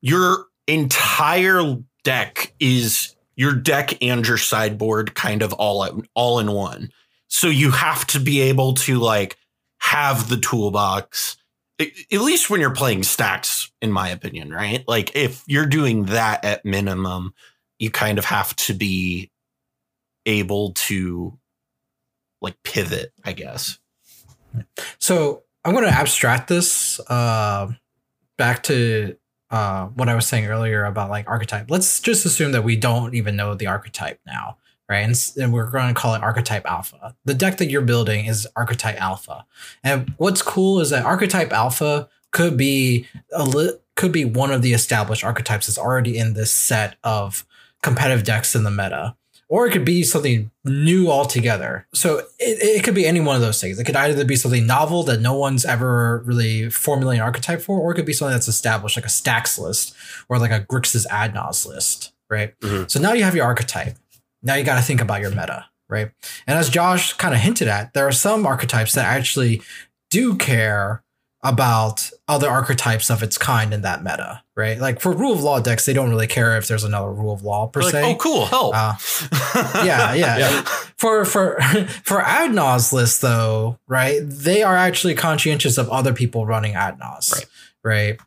your 0.00 0.46
entire 0.66 1.76
deck 2.02 2.52
is 2.60 3.14
your 3.36 3.52
deck 3.52 4.02
and 4.02 4.26
your 4.26 4.36
sideboard 4.36 5.14
kind 5.14 5.42
of 5.42 5.52
all 5.54 5.82
out, 5.82 6.06
all 6.14 6.38
in 6.38 6.52
one. 6.52 6.90
So 7.28 7.48
you 7.48 7.70
have 7.72 8.06
to 8.08 8.20
be 8.20 8.40
able 8.42 8.74
to 8.74 8.98
like 8.98 9.36
have 9.78 10.28
the 10.28 10.36
toolbox 10.36 11.36
at 11.80 12.20
least 12.20 12.50
when 12.50 12.60
you're 12.60 12.74
playing 12.74 13.02
stacks, 13.02 13.70
in 13.82 13.90
my 13.90 14.08
opinion, 14.08 14.50
right? 14.50 14.84
Like 14.86 15.14
if 15.16 15.42
you're 15.46 15.66
doing 15.66 16.04
that 16.06 16.44
at 16.44 16.64
minimum, 16.64 17.34
you 17.78 17.90
kind 17.90 18.18
of 18.18 18.24
have 18.24 18.54
to 18.56 18.74
be 18.74 19.30
able 20.26 20.72
to 20.72 21.38
like 22.40 22.56
pivot, 22.62 23.12
I 23.24 23.32
guess. 23.32 23.78
So 25.00 25.42
I'm 25.64 25.72
going 25.72 25.84
to 25.84 25.90
abstract 25.90 26.48
this 26.48 27.00
uh, 27.08 27.72
back 28.38 28.62
to 28.64 29.16
uh, 29.50 29.86
what 29.86 30.08
I 30.08 30.14
was 30.14 30.26
saying 30.26 30.46
earlier 30.46 30.84
about 30.84 31.10
like 31.10 31.28
archetype. 31.28 31.70
Let's 31.70 32.00
just 32.00 32.24
assume 32.26 32.52
that 32.52 32.64
we 32.64 32.76
don't 32.76 33.14
even 33.14 33.36
know 33.36 33.54
the 33.54 33.66
archetype 33.66 34.20
now, 34.26 34.58
right? 34.88 34.98
And, 34.98 35.32
and 35.36 35.52
we're 35.52 35.70
going 35.70 35.88
to 35.88 36.00
call 36.00 36.14
it 36.14 36.22
archetype 36.22 36.66
alpha. 36.66 37.16
The 37.24 37.34
deck 37.34 37.58
that 37.58 37.70
you're 37.70 37.82
building 37.82 38.26
is 38.26 38.46
archetype 38.56 39.00
alpha. 39.00 39.46
And 39.82 40.14
what's 40.18 40.42
cool 40.42 40.80
is 40.80 40.90
that 40.90 41.04
archetype 41.04 41.52
alpha 41.52 42.08
could 42.30 42.56
be 42.56 43.06
a 43.32 43.44
li- 43.44 43.78
could 43.96 44.12
be 44.12 44.24
one 44.24 44.50
of 44.50 44.62
the 44.62 44.72
established 44.72 45.22
archetypes 45.22 45.66
that's 45.66 45.78
already 45.78 46.18
in 46.18 46.34
this 46.34 46.50
set 46.50 46.96
of 47.04 47.46
competitive 47.82 48.24
decks 48.24 48.54
in 48.54 48.64
the 48.64 48.70
meta 48.70 49.14
or 49.48 49.66
it 49.66 49.72
could 49.72 49.84
be 49.84 50.02
something 50.02 50.50
new 50.64 51.08
altogether. 51.08 51.86
So 51.92 52.18
it, 52.38 52.58
it 52.60 52.84
could 52.84 52.94
be 52.94 53.06
any 53.06 53.20
one 53.20 53.36
of 53.36 53.42
those 53.42 53.60
things. 53.60 53.78
It 53.78 53.84
could 53.84 53.96
either 53.96 54.24
be 54.24 54.36
something 54.36 54.66
novel 54.66 55.02
that 55.04 55.20
no 55.20 55.34
one's 55.34 55.64
ever 55.64 56.22
really 56.24 56.70
formulated 56.70 57.20
an 57.20 57.26
archetype 57.26 57.60
for, 57.60 57.78
or 57.78 57.92
it 57.92 57.94
could 57.94 58.06
be 58.06 58.12
something 58.12 58.32
that's 58.32 58.48
established, 58.48 58.96
like 58.96 59.04
a 59.04 59.10
stacks 59.10 59.58
list 59.58 59.94
or 60.28 60.38
like 60.38 60.50
a 60.50 60.60
Grixis 60.60 61.06
Adnaz 61.06 61.66
list, 61.66 62.12
right? 62.30 62.58
Mm-hmm. 62.60 62.84
So 62.88 63.00
now 63.00 63.12
you 63.12 63.24
have 63.24 63.34
your 63.34 63.44
archetype. 63.44 63.96
Now 64.44 64.54
you 64.54 64.64
got 64.64 64.76
to 64.76 64.82
think 64.82 65.00
about 65.00 65.20
your 65.20 65.30
meta, 65.30 65.66
right? 65.88 66.10
And 66.46 66.58
as 66.58 66.68
Josh 66.68 67.14
kind 67.14 67.34
of 67.34 67.40
hinted 67.40 67.66
at, 67.68 67.94
there 67.94 68.06
are 68.06 68.12
some 68.12 68.46
archetypes 68.46 68.92
that 68.92 69.06
actually 69.06 69.62
do 70.10 70.36
care 70.36 71.02
about 71.44 72.10
other 72.26 72.48
archetypes 72.48 73.10
of 73.10 73.22
its 73.22 73.36
kind 73.36 73.74
in 73.74 73.82
that 73.82 74.02
meta, 74.02 74.42
right? 74.56 74.78
Like 74.78 75.00
for 75.00 75.12
rule 75.12 75.34
of 75.34 75.42
law 75.42 75.60
decks, 75.60 75.84
they 75.84 75.92
don't 75.92 76.08
really 76.08 76.26
care 76.26 76.56
if 76.56 76.66
there's 76.66 76.84
another 76.84 77.12
rule 77.12 77.34
of 77.34 77.42
law 77.42 77.66
per 77.66 77.82
se. 77.82 78.02
oh, 78.02 78.16
cool, 78.16 78.46
help. 78.46 78.74
Uh, 78.74 78.94
yeah, 79.84 80.14
yeah, 80.14 80.38
yeah. 80.38 80.62
For 80.96 81.26
for 81.26 81.60
for 82.04 82.20
Adnaz 82.20 82.94
list 82.94 83.20
though, 83.20 83.78
right? 83.86 84.20
They 84.22 84.62
are 84.62 84.74
actually 84.74 85.14
conscientious 85.14 85.76
of 85.76 85.90
other 85.90 86.14
people 86.14 86.46
running 86.46 86.72
Adnaz, 86.72 87.32
right? 87.32 87.46
Right. 87.84 88.20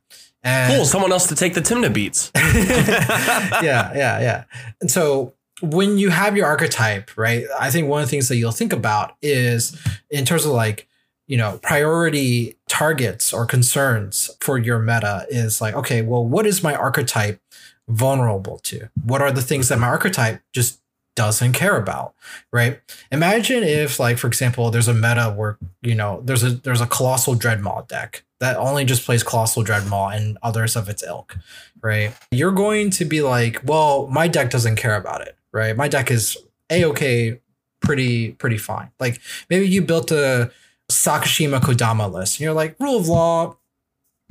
And 0.44 0.76
cool, 0.76 0.86
someone 0.86 1.12
else 1.12 1.28
to 1.28 1.36
take 1.36 1.56
the 1.56 1.62
Tymna 1.62 1.92
beats. 1.92 2.32
yeah, 2.36 3.92
yeah, 3.94 4.20
yeah. 4.20 4.44
And 4.80 4.92
so 4.92 5.34
when 5.62 5.98
you 5.98 6.10
have 6.10 6.38
your 6.38 6.46
archetype, 6.46 7.18
right? 7.18 7.46
I 7.60 7.72
think 7.72 7.88
one 7.88 8.02
of 8.02 8.08
the 8.08 8.12
things 8.12 8.28
that 8.28 8.38
you'll 8.38 8.52
think 8.52 8.74
about 8.74 9.16
is 9.22 9.80
in 10.10 10.26
terms 10.26 10.46
of 10.46 10.52
like 10.52 10.88
you 11.28 11.36
know, 11.36 11.60
priority 11.62 12.58
targets 12.70 13.34
or 13.34 13.46
concerns 13.46 14.32
for 14.40 14.58
your 14.58 14.80
meta 14.80 15.26
is 15.30 15.60
like, 15.60 15.76
okay, 15.76 16.02
well, 16.02 16.26
what 16.26 16.48
is 16.48 16.64
my 16.64 16.74
archetype 16.74 17.42
vulnerable 17.90 18.60
to? 18.60 18.90
What 19.04 19.22
are 19.22 19.32
the 19.32 19.42
things 19.42 19.68
that 19.68 19.78
my 19.78 19.88
archetype 19.88 20.42
just 20.54 20.82
doesn't 21.16 21.54
care 21.54 21.76
about, 21.76 22.14
right? 22.54 22.80
Imagine 23.12 23.64
if, 23.64 24.00
like, 24.00 24.18
for 24.18 24.28
example, 24.28 24.72
there's 24.72 24.88
a 24.88 24.94
meta 24.94 25.34
where 25.36 25.58
you 25.82 25.96
know 25.96 26.22
there's 26.24 26.44
a 26.44 26.52
there's 26.52 26.80
a 26.80 26.88
colossal 26.88 27.36
dreadmaw 27.36 27.88
deck 27.88 28.24
that 28.40 28.56
only 28.56 28.86
just 28.86 29.04
plays 29.04 29.24
colossal 29.24 29.64
dreadmaw 29.64 30.16
and 30.16 30.38
others 30.44 30.76
of 30.76 30.88
its 30.88 31.04
ilk, 31.04 31.36
right? 31.82 32.14
You're 32.32 32.52
going 32.52 32.92
to 32.92 33.06
be 33.06 33.22
like, 33.22 33.62
well, 33.66 34.08
my 34.08 34.28
deck 34.28 34.52
doesn't 34.52 34.76
care 34.76 34.96
about 34.96 35.22
it, 35.22 35.36
right? 35.58 35.76
My 35.76 35.88
deck 35.88 36.12
is 36.12 36.38
a 36.70 36.86
okay, 36.86 37.42
pretty 37.82 38.32
pretty 38.34 38.58
fine. 38.58 38.92
Like 39.00 39.20
maybe 39.50 39.68
you 39.68 39.82
built 39.82 40.12
a 40.12 40.52
Sakashima 40.90 41.60
Kodama 41.60 42.12
list. 42.12 42.36
And 42.36 42.42
you're 42.46 42.54
like, 42.54 42.76
rule 42.80 42.98
of 42.98 43.08
law, 43.08 43.58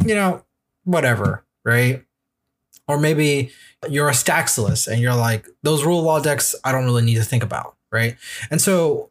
you 0.05 0.15
know, 0.15 0.45
whatever, 0.85 1.45
right? 1.65 2.05
Or 2.89 2.99
maybe 2.99 3.51
you're 3.89 4.09
a 4.09 4.15
stacks 4.15 4.57
list 4.57 4.87
and 4.87 5.01
you're 5.01 5.15
like, 5.15 5.47
those 5.63 5.85
rule 5.85 5.99
of 5.99 6.05
law 6.05 6.21
decks, 6.21 6.55
I 6.65 6.73
don't 6.73 6.85
really 6.85 7.03
need 7.03 7.17
to 7.17 7.25
think 7.25 7.43
about, 7.43 7.77
right? 7.91 8.17
And 8.51 8.61
so 8.61 9.11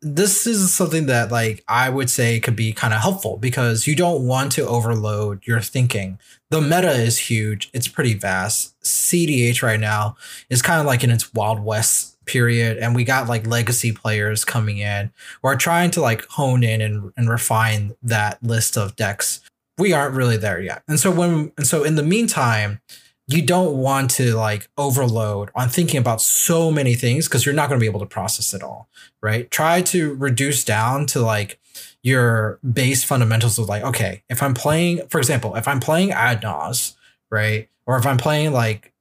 this 0.00 0.46
is 0.46 0.72
something 0.72 1.06
that 1.06 1.30
like 1.30 1.64
I 1.68 1.90
would 1.90 2.10
say 2.10 2.40
could 2.40 2.56
be 2.56 2.72
kind 2.72 2.94
of 2.94 3.00
helpful 3.00 3.36
because 3.36 3.86
you 3.86 3.96
don't 3.96 4.26
want 4.26 4.52
to 4.52 4.66
overload 4.66 5.46
your 5.46 5.60
thinking. 5.60 6.18
The 6.50 6.60
meta 6.60 6.92
is 6.92 7.18
huge. 7.18 7.70
It's 7.72 7.88
pretty 7.88 8.14
vast. 8.14 8.78
CDH 8.82 9.62
right 9.62 9.80
now 9.80 10.16
is 10.50 10.62
kind 10.62 10.80
of 10.80 10.86
like 10.86 11.02
in 11.02 11.10
its 11.10 11.32
wild 11.34 11.64
west 11.64 12.14
period 12.26 12.78
and 12.78 12.94
we 12.94 13.04
got 13.04 13.28
like 13.28 13.46
legacy 13.46 13.92
players 13.92 14.44
coming 14.44 14.78
in 14.78 15.12
we're 15.42 15.56
trying 15.56 15.90
to 15.90 16.00
like 16.00 16.24
hone 16.28 16.64
in 16.64 16.80
and, 16.80 17.12
and 17.16 17.28
refine 17.28 17.94
that 18.02 18.42
list 18.42 18.78
of 18.78 18.96
decks 18.96 19.40
we 19.78 19.92
aren't 19.92 20.14
really 20.14 20.36
there 20.36 20.60
yet 20.60 20.82
and 20.88 20.98
so 20.98 21.10
when 21.10 21.52
and 21.56 21.66
so 21.66 21.84
in 21.84 21.96
the 21.96 22.02
meantime 22.02 22.80
you 23.26 23.42
don't 23.42 23.76
want 23.76 24.10
to 24.10 24.34
like 24.34 24.68
overload 24.76 25.50
on 25.54 25.68
thinking 25.68 25.98
about 25.98 26.20
so 26.20 26.70
many 26.70 26.94
things 26.94 27.26
because 27.26 27.46
you're 27.46 27.54
not 27.54 27.68
going 27.68 27.78
to 27.78 27.82
be 27.82 27.88
able 27.88 28.00
to 28.00 28.06
process 28.06 28.52
it 28.52 28.62
all 28.62 28.88
right 29.22 29.50
try 29.50 29.80
to 29.80 30.14
reduce 30.14 30.64
down 30.64 31.06
to 31.06 31.20
like 31.20 31.58
your 32.02 32.58
base 32.72 33.02
fundamentals 33.02 33.58
of 33.58 33.68
like 33.68 33.82
okay 33.82 34.22
if 34.28 34.42
i'm 34.42 34.54
playing 34.54 35.06
for 35.08 35.18
example 35.18 35.54
if 35.56 35.66
i'm 35.66 35.80
playing 35.80 36.10
adnaz 36.10 36.94
right 37.30 37.68
or 37.86 37.96
if 37.96 38.06
i'm 38.06 38.18
playing 38.18 38.52
like 38.52 38.94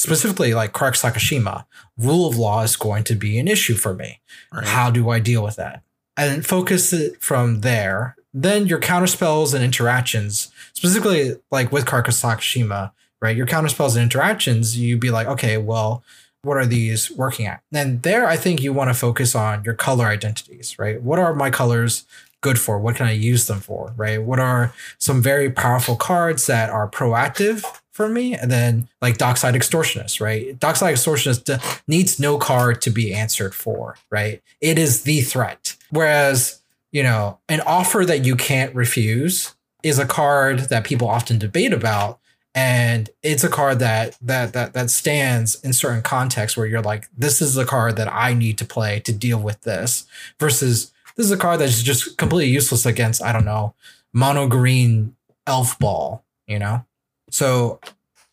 specifically 0.00 0.54
like 0.54 0.72
Krark 0.72 0.94
Sakashima, 0.94 1.66
rule 1.96 2.28
of 2.28 2.36
law 2.36 2.62
is 2.62 2.76
going 2.76 3.04
to 3.04 3.14
be 3.14 3.38
an 3.38 3.48
issue 3.48 3.74
for 3.74 3.94
me. 3.94 4.20
Right. 4.52 4.66
How 4.66 4.90
do 4.90 5.10
I 5.10 5.20
deal 5.20 5.44
with 5.44 5.56
that? 5.56 5.82
And 6.16 6.44
focus 6.44 6.92
it 6.92 7.22
from 7.22 7.60
there. 7.60 8.16
Then 8.32 8.66
your 8.66 8.80
counterspells 8.80 9.54
and 9.54 9.64
interactions, 9.64 10.50
specifically 10.72 11.34
like 11.50 11.72
with 11.72 11.84
Krark 11.84 12.06
Sakashima, 12.06 12.92
right? 13.20 13.36
Your 13.36 13.46
counterspells 13.46 13.94
and 13.94 14.02
interactions, 14.02 14.78
you'd 14.78 15.00
be 15.00 15.10
like, 15.10 15.26
okay, 15.26 15.58
well, 15.58 16.02
what 16.42 16.56
are 16.56 16.66
these 16.66 17.10
working 17.10 17.46
at? 17.46 17.62
And 17.72 18.02
there, 18.02 18.26
I 18.26 18.36
think 18.36 18.62
you 18.62 18.72
want 18.72 18.88
to 18.88 18.94
focus 18.94 19.34
on 19.34 19.62
your 19.64 19.74
color 19.74 20.06
identities, 20.06 20.78
right? 20.78 21.00
What 21.02 21.18
are 21.18 21.34
my 21.34 21.50
colors 21.50 22.06
good 22.40 22.58
for? 22.58 22.78
What 22.78 22.96
can 22.96 23.06
I 23.06 23.12
use 23.12 23.46
them 23.46 23.60
for, 23.60 23.92
right? 23.96 24.22
What 24.22 24.38
are 24.38 24.72
some 24.98 25.20
very 25.20 25.50
powerful 25.50 25.96
cards 25.96 26.46
that 26.46 26.70
are 26.70 26.88
proactive 26.88 27.64
for 28.00 28.08
me. 28.08 28.34
And 28.34 28.50
then 28.50 28.88
like 29.02 29.18
Dockside 29.18 29.54
Extortionist, 29.54 30.22
right? 30.22 30.58
Dockside 30.58 30.94
Extortionist 30.94 31.82
needs 31.86 32.18
no 32.18 32.38
card 32.38 32.80
to 32.82 32.90
be 32.90 33.12
answered 33.12 33.54
for, 33.54 33.96
right? 34.08 34.42
It 34.62 34.78
is 34.78 35.02
the 35.02 35.20
threat. 35.20 35.76
Whereas, 35.90 36.62
you 36.92 37.02
know, 37.02 37.38
an 37.50 37.60
offer 37.60 38.06
that 38.06 38.24
you 38.24 38.36
can't 38.36 38.74
refuse 38.74 39.54
is 39.82 39.98
a 39.98 40.06
card 40.06 40.60
that 40.70 40.84
people 40.84 41.08
often 41.08 41.38
debate 41.38 41.74
about. 41.74 42.19
And 42.54 43.10
it's 43.22 43.44
a 43.44 43.48
card 43.48 43.78
that 43.78 44.18
that 44.20 44.52
that 44.54 44.72
that 44.72 44.90
stands 44.90 45.54
in 45.62 45.72
certain 45.72 46.02
contexts 46.02 46.56
where 46.56 46.66
you're 46.66 46.82
like, 46.82 47.08
this 47.16 47.40
is 47.40 47.56
a 47.56 47.64
card 47.64 47.96
that 47.96 48.12
I 48.12 48.34
need 48.34 48.58
to 48.58 48.64
play 48.64 48.98
to 49.00 49.12
deal 49.12 49.40
with 49.40 49.60
this, 49.60 50.04
versus 50.40 50.92
this 51.16 51.26
is 51.26 51.32
a 51.32 51.36
card 51.36 51.60
that's 51.60 51.82
just 51.82 52.18
completely 52.18 52.52
useless 52.52 52.86
against, 52.86 53.22
I 53.22 53.32
don't 53.32 53.44
know, 53.44 53.74
mono 54.12 54.48
green 54.48 55.14
elf 55.46 55.78
ball, 55.78 56.24
you 56.46 56.58
know? 56.58 56.84
So 57.30 57.80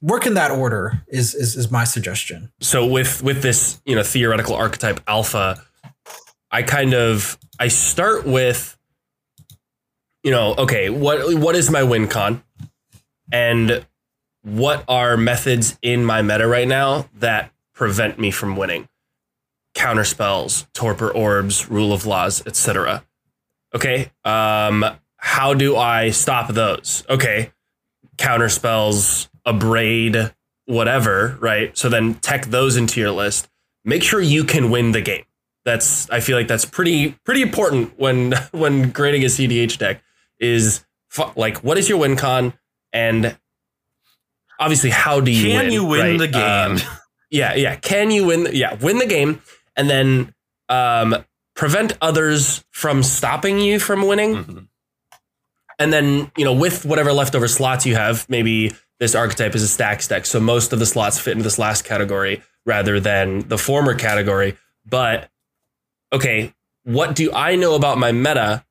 work 0.02 0.26
in 0.26 0.34
that 0.34 0.50
order 0.50 1.04
is, 1.08 1.36
is 1.36 1.56
is 1.56 1.70
my 1.70 1.84
suggestion. 1.84 2.52
So 2.60 2.88
with 2.88 3.22
with 3.22 3.44
this, 3.44 3.82
you 3.86 3.96
know, 3.96 4.04
theoretical 4.04 4.56
archetype 4.56 5.00
alpha, 5.08 5.64
I 6.50 6.64
kind 6.64 6.96
of 6.96 7.38
I 7.60 7.68
start 7.68 8.26
with 8.26 8.78
you 10.24 10.32
know, 10.32 10.56
okay, 10.58 10.90
what 10.90 11.36
what 11.36 11.56
is 11.56 11.70
my 11.70 11.84
win 11.84 12.08
con? 12.08 12.42
And 13.32 13.86
what 14.48 14.86
are 14.88 15.18
methods 15.18 15.78
in 15.82 16.06
my 16.06 16.22
meta 16.22 16.48
right 16.48 16.68
now 16.68 17.10
that 17.20 17.52
prevent 17.74 18.18
me 18.18 18.32
from 18.32 18.56
winning? 18.56 18.88
Counter 19.76 20.06
spells, 20.06 20.68
torpor 20.74 21.12
orbs, 21.12 21.70
rule 21.70 21.92
of 21.92 22.06
laws, 22.06 22.46
etc. 22.48 23.04
Okay, 23.76 24.10
um, 24.24 24.86
how 25.18 25.54
do 25.54 25.76
I 25.76 26.12
stop 26.12 26.54
those? 26.54 27.04
Okay, 27.10 27.52
counter 28.18 28.48
spells, 28.48 29.30
abrade, 29.46 30.34
whatever, 30.66 31.38
right? 31.42 31.78
So 31.78 31.90
then 31.90 32.16
tech 32.16 32.46
those 32.46 32.78
into 32.78 33.02
your 33.02 33.12
list. 33.12 33.50
Make 33.84 34.02
sure 34.02 34.22
you 34.22 34.46
can 34.46 34.72
win 34.72 34.94
the 34.94 35.02
game. 35.02 35.26
That's 35.66 36.10
I 36.10 36.22
feel 36.22 36.38
like 36.38 36.48
that's 36.48 36.64
pretty 36.64 37.12
pretty 37.26 37.42
important 37.42 38.00
when 38.00 38.32
when 38.52 38.92
grading 38.92 39.24
a 39.24 39.28
CDH 39.28 39.78
deck 39.78 40.02
is 40.40 40.86
like 41.36 41.58
what 41.66 41.78
is 41.78 41.90
your 41.90 41.98
win 41.98 42.16
con 42.16 42.54
and 42.94 43.38
obviously 44.60 44.90
how 44.90 45.20
do 45.20 45.32
you 45.32 45.50
can 45.50 45.66
win, 45.66 45.74
you 45.74 45.86
win 45.86 46.02
right? 46.02 46.20
the 46.20 46.28
game? 46.28 46.72
Um, 46.72 46.78
yeah, 47.32 47.56
yeah. 47.56 47.76
Can 47.76 48.12
you 48.12 48.26
win? 48.26 48.48
Yeah, 48.52 48.76
win 48.76 48.98
the 48.98 49.06
game 49.06 49.42
and 49.76 49.90
then 49.90 50.34
um, 50.70 51.26
prevent 51.56 51.98
others 52.02 52.66
from 52.72 53.04
stopping 53.04 53.60
you 53.60 53.80
from 53.80 54.06
winning. 54.06 54.36
Mm-hmm. 54.36 54.60
And 55.80 55.94
then, 55.94 56.32
you 56.36 56.44
know, 56.44 56.54
with 56.54 56.86
whatever 56.86 57.14
leftover 57.14 57.48
slots 57.48 57.86
you 57.86 57.96
have, 57.96 58.28
maybe 58.30 58.74
this 59.00 59.14
archetype 59.14 59.54
is 59.54 59.62
a 59.62 59.68
stack 59.68 60.04
deck. 60.06 60.26
So 60.26 60.40
most 60.40 60.74
of 60.74 60.80
the 60.80 60.86
slots 60.86 61.20
fit 61.20 61.34
into 61.34 61.44
this 61.44 61.60
last 61.60 61.86
category 61.86 62.42
rather 62.66 63.00
than 63.00 63.48
the 63.48 63.58
former 63.58 63.94
category. 63.94 64.58
But 64.86 65.30
okay, 66.12 66.54
what 66.84 67.16
do 67.16 67.32
I 67.32 67.56
know 67.56 67.76
about 67.76 67.98
my 68.00 68.12
meta 68.12 68.66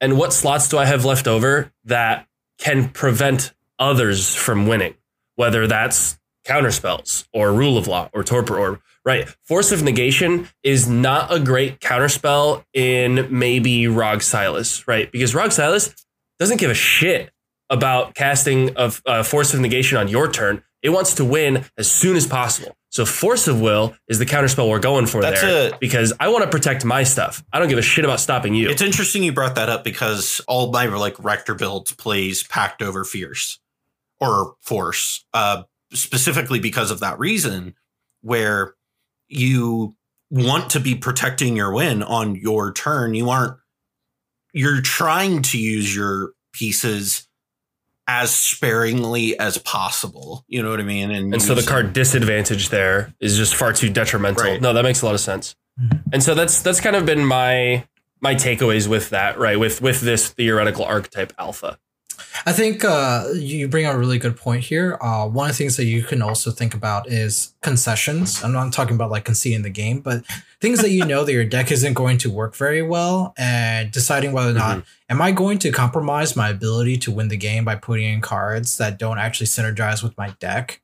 and 0.00 0.16
what 0.18 0.32
slots 0.32 0.68
do 0.68 0.78
I 0.78 0.84
have 0.84 1.04
left 1.04 1.26
over 1.26 1.72
that 1.84 2.28
can 2.58 2.88
prevent 2.90 3.52
others 3.78 4.34
from 4.34 4.66
winning? 4.66 4.94
Whether 5.36 5.66
that's 5.66 6.18
counterspells 6.46 7.26
or 7.32 7.52
rule 7.52 7.78
of 7.78 7.86
law 7.86 8.10
or 8.12 8.24
torpor 8.24 8.58
orb, 8.58 8.80
right? 9.04 9.28
Force 9.44 9.72
of 9.72 9.82
negation 9.82 10.48
is 10.62 10.88
not 10.88 11.32
a 11.32 11.38
great 11.38 11.80
counterspell 11.80 12.64
in 12.74 13.28
maybe 13.30 13.86
Rog 13.88 14.22
Silas, 14.22 14.86
right? 14.88 15.10
Because 15.10 15.34
Rog 15.34 15.52
Silas 15.52 15.94
doesn't 16.38 16.58
give 16.58 16.70
a 16.70 16.74
shit 16.74 17.30
about 17.70 18.14
casting 18.14 18.76
of 18.76 19.00
uh, 19.06 19.22
Force 19.22 19.54
of 19.54 19.60
Negation 19.60 19.96
on 19.98 20.08
your 20.08 20.30
turn. 20.30 20.62
It 20.82 20.90
wants 20.90 21.14
to 21.14 21.24
win 21.24 21.64
as 21.78 21.90
soon 21.90 22.16
as 22.16 22.26
possible. 22.26 22.76
So 22.90 23.06
Force 23.06 23.48
of 23.48 23.60
Will 23.60 23.94
is 24.08 24.18
the 24.18 24.26
counterspell 24.26 24.68
we're 24.68 24.78
going 24.80 25.06
for 25.06 25.22
That's 25.22 25.40
there 25.40 25.72
a- 25.72 25.78
because 25.78 26.12
I 26.20 26.28
want 26.28 26.44
to 26.44 26.50
protect 26.50 26.84
my 26.84 27.04
stuff. 27.04 27.42
I 27.52 27.58
don't 27.58 27.68
give 27.68 27.78
a 27.78 27.82
shit 27.82 28.04
about 28.04 28.20
stopping 28.20 28.54
you. 28.54 28.68
It's 28.68 28.82
interesting 28.82 29.22
you 29.22 29.32
brought 29.32 29.54
that 29.54 29.70
up 29.70 29.84
because 29.84 30.42
all 30.46 30.70
my 30.70 30.86
like 30.86 31.22
Rector 31.22 31.54
builds 31.54 31.92
plays 31.94 32.42
Pact 32.42 32.82
over 32.82 33.04
Fierce 33.04 33.58
or 34.22 34.54
Force, 34.60 35.24
uh, 35.34 35.62
specifically 35.92 36.60
because 36.60 36.90
of 36.90 37.00
that 37.00 37.18
reason, 37.18 37.74
where 38.22 38.74
you 39.28 39.94
want 40.30 40.70
to 40.70 40.80
be 40.80 40.94
protecting 40.94 41.56
your 41.56 41.72
win 41.72 42.02
on 42.02 42.36
your 42.36 42.72
turn. 42.72 43.14
You 43.14 43.28
aren't. 43.30 43.56
You're 44.54 44.80
trying 44.80 45.42
to 45.42 45.58
use 45.58 45.94
your 45.94 46.32
pieces 46.52 47.26
as 48.06 48.34
sparingly 48.34 49.38
as 49.38 49.58
possible. 49.58 50.44
You 50.48 50.62
know 50.62 50.70
what 50.70 50.80
I 50.80 50.84
mean? 50.84 51.10
and 51.10 51.40
so 51.40 51.54
the 51.54 51.62
card 51.62 51.92
disadvantage 51.92 52.68
there 52.68 53.14
is 53.20 53.36
just 53.36 53.54
far 53.54 53.72
too 53.72 53.88
detrimental. 53.88 54.44
Right. 54.44 54.60
No, 54.60 54.72
that 54.72 54.82
makes 54.82 55.02
a 55.02 55.06
lot 55.06 55.14
of 55.14 55.20
sense. 55.20 55.54
Mhm. 55.80 56.02
And 56.12 56.22
so 56.22 56.34
that's 56.34 56.60
that's 56.62 56.80
kind 56.80 56.96
of 56.96 57.06
been 57.06 57.24
my 57.24 57.86
my 58.20 58.34
takeaways 58.34 58.88
with 58.88 59.10
that, 59.10 59.38
right? 59.38 59.58
With 59.58 59.80
with 59.80 60.00
this 60.00 60.28
theoretical 60.28 60.84
archetype 60.84 61.32
alpha. 61.38 61.78
I 62.44 62.52
think 62.52 62.84
uh, 62.84 63.28
you 63.34 63.68
bring 63.68 63.86
up 63.86 63.94
a 63.94 63.98
really 63.98 64.18
good 64.18 64.36
point 64.36 64.64
here. 64.64 64.98
Uh, 65.00 65.28
one 65.28 65.48
of 65.50 65.56
the 65.56 65.58
things 65.58 65.76
that 65.76 65.84
you 65.84 66.02
can 66.02 66.22
also 66.22 66.50
think 66.50 66.74
about 66.74 67.08
is 67.08 67.54
concessions. 67.62 68.42
I'm 68.42 68.52
not 68.52 68.72
talking 68.72 68.94
about 68.94 69.10
like 69.10 69.24
conceding 69.24 69.62
the 69.62 69.70
game, 69.70 70.00
but 70.00 70.24
things 70.60 70.80
that 70.80 70.90
you 70.90 71.04
know 71.04 71.24
that 71.24 71.32
your 71.32 71.44
deck 71.44 71.70
isn't 71.70 71.94
going 71.94 72.18
to 72.18 72.30
work 72.30 72.56
very 72.56 72.82
well, 72.82 73.34
and 73.36 73.90
deciding 73.90 74.32
whether 74.32 74.50
or 74.50 74.54
not 74.54 74.82
am 75.08 75.22
I 75.22 75.32
going 75.32 75.58
to 75.58 75.70
compromise 75.72 76.34
my 76.34 76.48
ability 76.48 76.96
to 76.98 77.10
win 77.10 77.28
the 77.28 77.36
game 77.36 77.64
by 77.64 77.76
putting 77.76 78.12
in 78.12 78.20
cards 78.20 78.76
that 78.78 78.98
don't 78.98 79.18
actually 79.18 79.46
synergize 79.46 80.02
with 80.02 80.16
my 80.18 80.30
deck, 80.40 80.80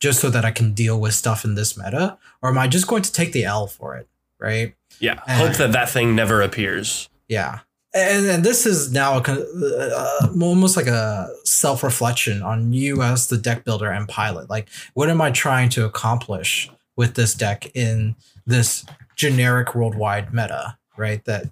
just 0.00 0.20
so 0.20 0.30
that 0.30 0.44
I 0.44 0.50
can 0.50 0.72
deal 0.72 1.00
with 1.00 1.14
stuff 1.14 1.44
in 1.44 1.54
this 1.54 1.76
meta, 1.76 2.18
or 2.42 2.50
am 2.50 2.58
I 2.58 2.68
just 2.68 2.86
going 2.86 3.02
to 3.02 3.12
take 3.12 3.32
the 3.32 3.44
L 3.44 3.66
for 3.66 3.96
it? 3.96 4.08
Right? 4.38 4.74
Yeah. 4.98 5.20
Uh, 5.26 5.36
Hope 5.36 5.56
that 5.56 5.72
that 5.72 5.90
thing 5.90 6.14
never 6.14 6.42
appears. 6.42 7.08
Yeah. 7.28 7.60
And, 7.94 8.26
and 8.26 8.44
this 8.44 8.64
is 8.64 8.90
now 8.90 9.18
a, 9.18 9.22
uh, 9.22 10.28
almost 10.40 10.76
like 10.76 10.86
a 10.86 11.28
self 11.44 11.82
reflection 11.82 12.42
on 12.42 12.72
you 12.72 13.02
as 13.02 13.28
the 13.28 13.36
deck 13.36 13.64
builder 13.64 13.90
and 13.90 14.08
pilot. 14.08 14.48
Like, 14.48 14.68
what 14.94 15.10
am 15.10 15.20
I 15.20 15.30
trying 15.30 15.68
to 15.70 15.84
accomplish 15.84 16.70
with 16.96 17.14
this 17.14 17.34
deck 17.34 17.70
in 17.74 18.16
this 18.46 18.84
generic 19.14 19.74
worldwide 19.74 20.32
meta, 20.32 20.78
right? 20.96 21.24
That 21.24 21.50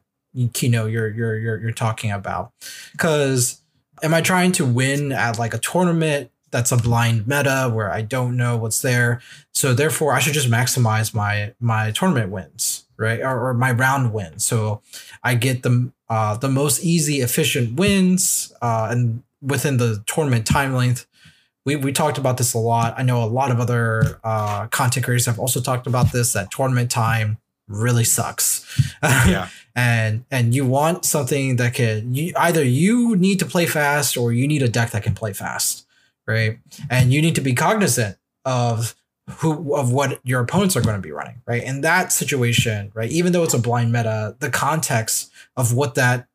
Kino 0.53 0.87
you're 0.87 1.09
you're 1.09 1.39
you're 1.39 1.61
you're 1.61 1.73
talking 1.73 2.11
about. 2.13 2.53
Because 2.93 3.61
am 4.03 4.15
I 4.15 4.21
trying 4.21 4.53
to 4.53 4.67
win 4.67 5.13
at 5.13 5.39
like 5.39 5.55
a 5.55 5.59
tournament 5.59 6.31
that's 6.51 6.73
a 6.73 6.77
blind 6.77 7.27
meta 7.27 7.71
where 7.73 7.93
I 7.93 8.03
don't 8.03 8.37
know 8.37 8.57
what's 8.57 8.83
there? 8.83 9.21
So 9.53 9.75
therefore, 9.75 10.15
I 10.15 10.21
should 10.21 10.35
just 10.35 10.51
maximize 10.51 11.15
my 11.15 11.55
my 11.61 11.91
tournament 11.91 12.31
wins, 12.31 12.87
right? 13.01 13.21
Or, 13.21 13.49
or 13.49 13.55
my 13.55 13.73
round 13.73 14.13
win. 14.13 14.39
So 14.39 14.83
I 15.25 15.35
get 15.35 15.63
the 15.63 15.91
uh, 16.09 16.37
the 16.37 16.49
most 16.49 16.85
easy, 16.85 17.21
efficient 17.21 17.79
wins, 17.79 18.53
uh, 18.61 18.89
and 18.91 19.23
within 19.41 19.79
the 19.79 20.03
tournament 20.07 20.47
time 20.47 20.75
length. 20.75 21.07
We, 21.67 21.77
we 21.77 21.93
talked 21.93 22.17
about 22.19 22.39
this 22.39 22.55
a 22.55 22.59
lot. 22.59 22.95
I 22.97 23.03
know 23.03 23.23
a 23.23 23.27
lot 23.27 23.51
of 23.51 23.61
other 23.61 24.19
uh, 24.25 24.67
content 24.69 25.05
creators 25.05 25.27
have 25.27 25.39
also 25.39 25.61
talked 25.61 25.87
about 25.87 26.11
this. 26.11 26.33
That 26.33 26.51
tournament 26.51 26.91
time 26.91 27.39
really 27.69 28.05
sucks. 28.05 28.67
Yeah. 29.03 29.49
and 29.77 30.25
and 30.31 30.55
you 30.55 30.67
want 30.67 31.05
something 31.05 31.57
that 31.57 31.75
can 31.75 32.15
you 32.15 32.33
either 32.37 32.65
you 32.65 33.17
need 33.17 33.39
to 33.39 33.47
play 33.47 33.67
fast 33.67 34.17
or 34.17 34.33
you 34.33 34.47
need 34.49 34.63
a 34.63 34.69
deck 34.69 34.91
that 34.91 35.03
can 35.03 35.15
play 35.15 35.33
fast, 35.33 35.87
right? 36.27 36.59
And 36.91 37.13
you 37.13 37.23
need 37.23 37.35
to 37.37 37.41
be 37.41 37.55
cognizant 37.55 38.17
of 38.45 38.95
who 39.39 39.75
of 39.75 39.93
what 39.93 40.21
your 40.25 40.41
opponents 40.41 40.77
are 40.77 40.83
going 40.83 40.97
to 40.97 41.03
be 41.03 41.13
running, 41.13 41.43
right? 41.47 41.63
In 41.63 41.81
that 41.83 42.13
situation, 42.13 42.91
right, 42.95 43.11
even 43.11 43.33
though 43.33 43.43
it's 43.43 43.55
a 43.55 43.59
blind 43.59 43.93
meta, 43.93 44.37
the 44.41 44.51
context 44.51 45.31
of 45.57 45.73
what 45.73 45.95
that 45.95 46.27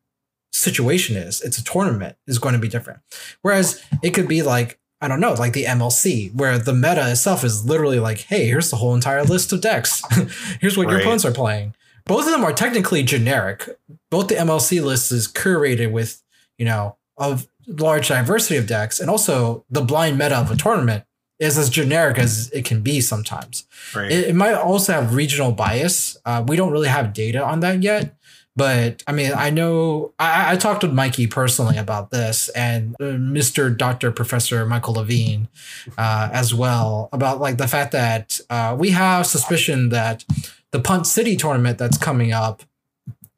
situation 0.53 1.15
is, 1.15 1.41
it's 1.41 1.57
a 1.57 1.63
tournament, 1.63 2.17
is 2.27 2.39
going 2.39 2.53
to 2.53 2.59
be 2.59 2.67
different. 2.67 2.99
Whereas 3.41 3.83
it 4.03 4.11
could 4.11 4.27
be 4.27 4.41
like 4.41 4.79
I 5.01 5.07
don't 5.07 5.19
know, 5.19 5.33
like 5.33 5.53
the 5.53 5.65
MLC, 5.65 6.33
where 6.33 6.57
the 6.57 6.73
meta 6.73 7.11
itself 7.11 7.43
is 7.43 7.65
literally 7.65 7.99
like, 7.99 8.21
hey, 8.21 8.47
here's 8.47 8.71
the 8.71 8.77
whole 8.77 8.95
entire 8.95 9.23
list 9.23 9.51
of 9.51 9.61
decks. 9.61 10.01
here's 10.61 10.77
what 10.77 10.89
your 10.89 10.99
opponents 10.99 11.25
are 11.25 11.33
playing. 11.33 11.75
Both 12.05 12.25
of 12.25 12.31
them 12.31 12.43
are 12.43 12.53
technically 12.53 13.03
generic. 13.03 13.77
Both 14.09 14.29
the 14.29 14.35
MLC 14.35 14.83
list 14.83 15.11
is 15.11 15.27
curated 15.27 15.91
with, 15.91 16.23
you 16.57 16.65
know, 16.65 16.97
of 17.17 17.47
large 17.67 18.07
diversity 18.07 18.57
of 18.57 18.67
decks, 18.67 18.99
and 18.99 19.09
also 19.09 19.65
the 19.69 19.81
blind 19.81 20.17
meta 20.17 20.37
of 20.37 20.49
a 20.49 20.55
tournament 20.55 21.03
is 21.39 21.57
as 21.57 21.69
generic 21.69 22.17
as 22.17 22.49
it 22.51 22.65
can 22.65 22.81
be 22.81 23.01
sometimes. 23.01 23.65
Right. 23.95 24.11
It, 24.11 24.29
it 24.29 24.35
might 24.35 24.53
also 24.53 24.93
have 24.93 25.13
regional 25.13 25.51
bias. 25.51 26.17
Uh, 26.25 26.43
we 26.47 26.55
don't 26.55 26.71
really 26.71 26.87
have 26.87 27.13
data 27.13 27.43
on 27.43 27.59
that 27.61 27.83
yet. 27.83 28.15
But 28.57 29.03
I 29.05 29.11
mean, 29.11 29.33
I 29.33 29.49
know 29.49 30.13
I, 30.17 30.53
I 30.53 30.55
talked 30.55 30.83
with 30.83 30.93
Mikey 30.93 31.27
personally 31.27 31.77
about 31.77 32.11
this 32.11 32.47
and 32.49 32.95
uh, 33.01 33.03
Mr. 33.03 33.75
Dr. 33.75 34.11
Professor 34.11 34.65
Michael 34.65 34.93
Levine 34.93 35.49
uh, 35.97 36.29
as 36.31 36.53
well 36.53 37.09
about 37.11 37.41
like 37.41 37.57
the 37.57 37.67
fact 37.67 37.91
that 37.91 38.39
uh, 38.49 38.75
we 38.79 38.91
have 38.91 39.27
suspicion 39.27 39.89
that 39.89 40.23
the 40.71 40.79
Punt 40.79 41.05
City 41.05 41.35
tournament 41.35 41.77
that's 41.77 41.97
coming 41.97 42.31
up 42.31 42.63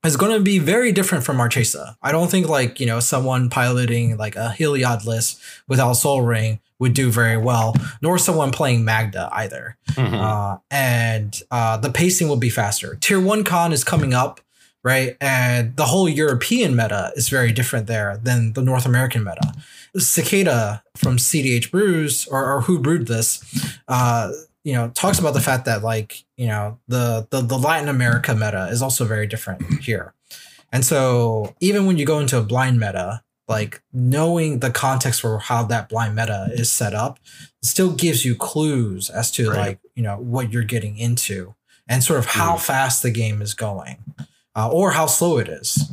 is 0.07 0.17
going 0.17 0.31
to 0.31 0.39
be 0.39 0.57
very 0.57 0.91
different 0.91 1.23
from 1.23 1.37
Marchesa. 1.37 1.97
I 2.01 2.11
don't 2.11 2.31
think 2.31 2.47
like, 2.47 2.79
you 2.79 2.85
know, 2.85 2.99
someone 2.99 3.49
piloting 3.49 4.17
like 4.17 4.35
a 4.35 4.55
Heliod 4.57 5.05
list 5.05 5.39
without 5.67 5.93
Sol 5.93 6.21
Ring 6.23 6.59
would 6.79 6.93
do 6.93 7.11
very 7.11 7.37
well, 7.37 7.75
nor 8.01 8.17
someone 8.17 8.51
playing 8.51 8.85
Magda 8.85 9.29
either. 9.31 9.77
Mhm. 9.91 10.13
Uh, 10.13 10.57
and 10.71 11.41
uh, 11.51 11.77
the 11.77 11.89
pacing 11.91 12.27
will 12.27 12.37
be 12.37 12.49
faster. 12.49 12.95
Tier 13.01 13.19
one 13.19 13.43
con 13.43 13.73
is 13.73 13.83
coming 13.83 14.13
up, 14.13 14.41
right? 14.83 15.17
And 15.19 15.75
the 15.75 15.85
whole 15.85 16.07
European 16.07 16.75
meta 16.75 17.11
is 17.15 17.29
very 17.29 17.51
different 17.51 17.87
there 17.87 18.19
than 18.21 18.53
the 18.53 18.61
North 18.61 18.85
American 18.85 19.23
meta. 19.23 19.53
Cicada 19.97 20.83
from 20.95 21.17
CDH 21.17 21.71
Brews 21.71 22.27
or, 22.27 22.53
or 22.53 22.61
who 22.61 22.79
brewed 22.79 23.07
this, 23.07 23.41
uh, 23.87 24.31
you 24.67 24.73
know, 24.73 24.89
talks 24.89 25.17
about 25.17 25.33
the 25.33 25.39
fact 25.39 25.63
that 25.63 25.81
like 25.81 26.25
you 26.35 26.47
know 26.47 26.77
the, 26.89 27.25
the 27.31 27.39
the 27.41 27.57
Latin 27.57 27.87
America 27.87 28.35
meta 28.35 28.67
is 28.69 28.81
also 28.81 29.05
very 29.05 29.25
different 29.25 29.61
here, 29.81 30.13
and 30.73 30.83
so 30.83 31.55
even 31.61 31.85
when 31.85 31.97
you 31.97 32.05
go 32.05 32.19
into 32.19 32.37
a 32.37 32.43
blind 32.43 32.77
meta, 32.77 33.23
like 33.47 33.81
knowing 33.93 34.59
the 34.59 34.69
context 34.69 35.21
for 35.21 35.39
how 35.39 35.63
that 35.63 35.87
blind 35.87 36.15
meta 36.15 36.49
is 36.51 36.69
set 36.69 36.93
up 36.93 37.17
still 37.61 37.93
gives 37.93 38.25
you 38.25 38.35
clues 38.35 39.09
as 39.09 39.31
to 39.31 39.49
Right. 39.49 39.57
like 39.57 39.79
you 39.95 40.03
know 40.03 40.17
what 40.17 40.51
you're 40.51 40.63
getting 40.75 40.97
into 40.97 41.55
and 41.87 42.03
sort 42.03 42.19
of 42.19 42.25
how 42.25 42.55
Mhm. 42.57 42.59
fast 42.59 43.03
the 43.03 43.09
game 43.11 43.41
is 43.41 43.53
going 43.53 43.97
uh, 44.53 44.67
or 44.69 44.91
how 44.91 45.05
slow 45.05 45.37
it 45.37 45.47
is 45.47 45.91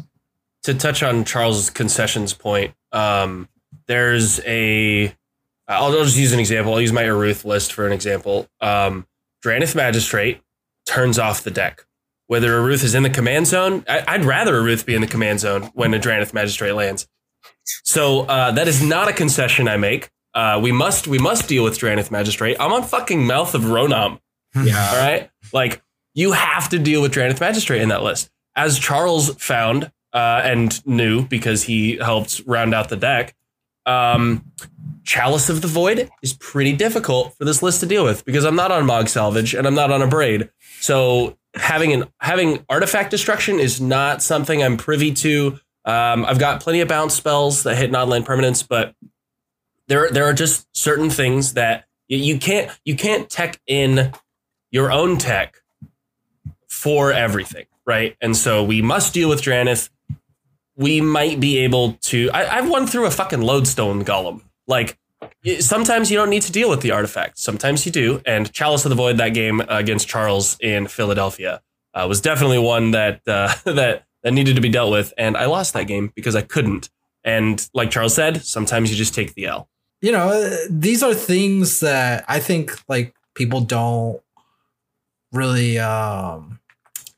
to 0.64 0.74
touch 0.74 1.00
on 1.02 1.24
Charles' 1.24 1.70
concessions 1.70 2.32
point, 2.34 2.74
um, 2.90 3.48
there's 3.86 4.40
a. 4.46 5.14
I'll, 5.68 5.86
I'll 5.86 6.04
just 6.04 6.16
use 6.16 6.32
an 6.32 6.40
example. 6.40 6.74
I'll 6.74 6.80
use 6.80 6.92
my 6.92 7.04
Aruth 7.04 7.44
list 7.44 7.72
for 7.72 7.86
an 7.86 7.92
example. 7.92 8.48
Um, 8.60 9.06
Drannith 9.44 9.74
Magistrate 9.74 10.40
turns 10.86 11.18
off 11.18 11.42
the 11.42 11.50
deck. 11.50 11.86
Whether 12.26 12.52
Aruth 12.52 12.82
is 12.84 12.94
in 12.94 13.02
the 13.02 13.10
command 13.10 13.46
zone, 13.46 13.84
I, 13.88 14.02
I'd 14.08 14.24
rather 14.24 14.54
Aruth 14.54 14.86
be 14.86 14.94
in 14.94 15.00
the 15.00 15.06
command 15.06 15.40
zone 15.40 15.70
when 15.74 15.92
a 15.92 15.98
Drannith 15.98 16.32
Magistrate 16.32 16.72
lands. 16.72 17.06
So 17.84 18.22
uh, 18.22 18.52
that 18.52 18.68
is 18.68 18.82
not 18.82 19.08
a 19.08 19.12
concession 19.12 19.68
I 19.68 19.76
make. 19.76 20.10
Uh, 20.34 20.58
we 20.62 20.72
must 20.72 21.06
we 21.06 21.18
must 21.18 21.48
deal 21.48 21.62
with 21.62 21.78
Drannith 21.78 22.10
Magistrate. 22.10 22.56
I'm 22.58 22.72
on 22.72 22.82
fucking 22.82 23.26
Mouth 23.26 23.54
of 23.54 23.62
Ronom. 23.62 24.18
Yeah. 24.54 24.90
All 24.90 24.96
right. 24.96 25.30
Like 25.52 25.82
you 26.14 26.32
have 26.32 26.68
to 26.70 26.78
deal 26.78 27.02
with 27.02 27.12
Drannith 27.12 27.40
Magistrate 27.40 27.82
in 27.82 27.88
that 27.90 28.02
list. 28.02 28.30
As 28.56 28.78
Charles 28.78 29.34
found 29.36 29.90
uh, 30.12 30.40
and 30.44 30.84
knew 30.86 31.26
because 31.26 31.64
he 31.64 31.96
helped 31.96 32.40
round 32.46 32.74
out 32.74 32.88
the 32.88 32.96
deck, 32.96 33.34
um, 33.86 34.50
Chalice 35.04 35.48
of 35.48 35.60
the 35.60 35.68
Void 35.68 36.10
is 36.22 36.32
pretty 36.32 36.72
difficult 36.72 37.34
for 37.36 37.44
this 37.44 37.62
list 37.62 37.80
to 37.80 37.86
deal 37.86 38.04
with 38.04 38.24
because 38.24 38.44
I'm 38.44 38.56
not 38.56 38.72
on 38.72 38.86
Mogg 38.86 39.08
Salvage 39.08 39.54
and 39.54 39.66
I'm 39.66 39.74
not 39.74 39.90
on 39.90 40.00
Abrade. 40.00 40.50
So 40.80 41.36
having 41.54 41.92
an 41.92 42.04
having 42.18 42.64
artifact 42.68 43.10
destruction 43.10 43.60
is 43.60 43.80
not 43.80 44.22
something 44.22 44.62
I'm 44.62 44.76
privy 44.76 45.12
to. 45.14 45.58
Um, 45.84 46.24
I've 46.24 46.38
got 46.38 46.60
plenty 46.60 46.80
of 46.80 46.88
bounce 46.88 47.14
spells 47.14 47.62
that 47.64 47.76
hit 47.76 47.90
non-land 47.90 48.26
permanents, 48.26 48.66
but 48.66 48.94
there 49.88 50.10
there 50.10 50.24
are 50.24 50.32
just 50.32 50.66
certain 50.76 51.10
things 51.10 51.52
that 51.54 51.84
you, 52.08 52.18
you 52.18 52.38
can't 52.38 52.70
you 52.84 52.96
can't 52.96 53.28
tech 53.28 53.60
in 53.66 54.12
your 54.70 54.90
own 54.90 55.18
tech 55.18 55.56
for 56.68 57.12
everything, 57.12 57.66
right? 57.86 58.16
And 58.20 58.36
so 58.36 58.64
we 58.64 58.82
must 58.82 59.14
deal 59.14 59.28
with 59.28 59.42
Drannith. 59.42 59.90
We 60.76 61.00
might 61.00 61.38
be 61.38 61.58
able 61.58 61.92
to. 62.02 62.30
I, 62.32 62.58
I've 62.58 62.68
won 62.68 62.86
through 62.86 63.06
a 63.06 63.10
fucking 63.10 63.42
lodestone 63.42 64.04
golem. 64.04 64.42
Like 64.66 64.98
sometimes 65.60 66.10
you 66.10 66.16
don't 66.16 66.30
need 66.30 66.42
to 66.42 66.52
deal 66.52 66.70
with 66.70 66.80
the 66.80 66.90
artifact. 66.90 67.38
Sometimes 67.38 67.86
you 67.86 67.92
do. 67.92 68.20
And 68.26 68.52
Chalice 68.52 68.84
of 68.84 68.90
the 68.90 68.96
Void, 68.96 69.18
that 69.18 69.30
game 69.30 69.60
against 69.68 70.08
Charles 70.08 70.56
in 70.60 70.86
Philadelphia, 70.86 71.62
uh, 71.94 72.06
was 72.08 72.20
definitely 72.20 72.58
one 72.58 72.92
that 72.92 73.20
uh, 73.26 73.54
that 73.64 74.04
that 74.22 74.32
needed 74.32 74.56
to 74.56 74.60
be 74.60 74.68
dealt 74.68 74.90
with. 74.90 75.12
And 75.18 75.36
I 75.36 75.46
lost 75.46 75.74
that 75.74 75.86
game 75.86 76.12
because 76.14 76.34
I 76.34 76.42
couldn't. 76.42 76.90
And 77.24 77.66
like 77.72 77.90
Charles 77.90 78.14
said, 78.14 78.42
sometimes 78.42 78.90
you 78.90 78.96
just 78.96 79.14
take 79.14 79.34
the 79.34 79.46
L. 79.46 79.68
You 80.00 80.12
know, 80.12 80.28
uh, 80.28 80.56
these 80.68 81.02
are 81.02 81.14
things 81.14 81.80
that 81.80 82.24
I 82.28 82.38
think 82.38 82.72
like 82.88 83.14
people 83.34 83.60
don't 83.60 84.20
really 85.32 85.78
um 85.78 86.60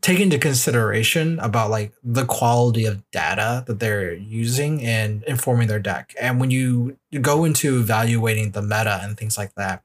take 0.06 0.20
into 0.20 0.38
consideration 0.38 1.36
about 1.40 1.68
like 1.68 1.92
the 2.04 2.24
quality 2.24 2.84
of 2.84 3.02
data 3.10 3.64
that 3.66 3.80
they're 3.80 4.14
using 4.14 4.80
and 4.80 5.24
informing 5.24 5.66
their 5.66 5.80
deck. 5.80 6.14
And 6.20 6.38
when 6.38 6.52
you 6.52 6.96
go 7.20 7.44
into 7.44 7.80
evaluating 7.80 8.52
the 8.52 8.62
meta 8.62 9.00
and 9.02 9.16
things 9.16 9.36
like 9.36 9.56
that, 9.56 9.82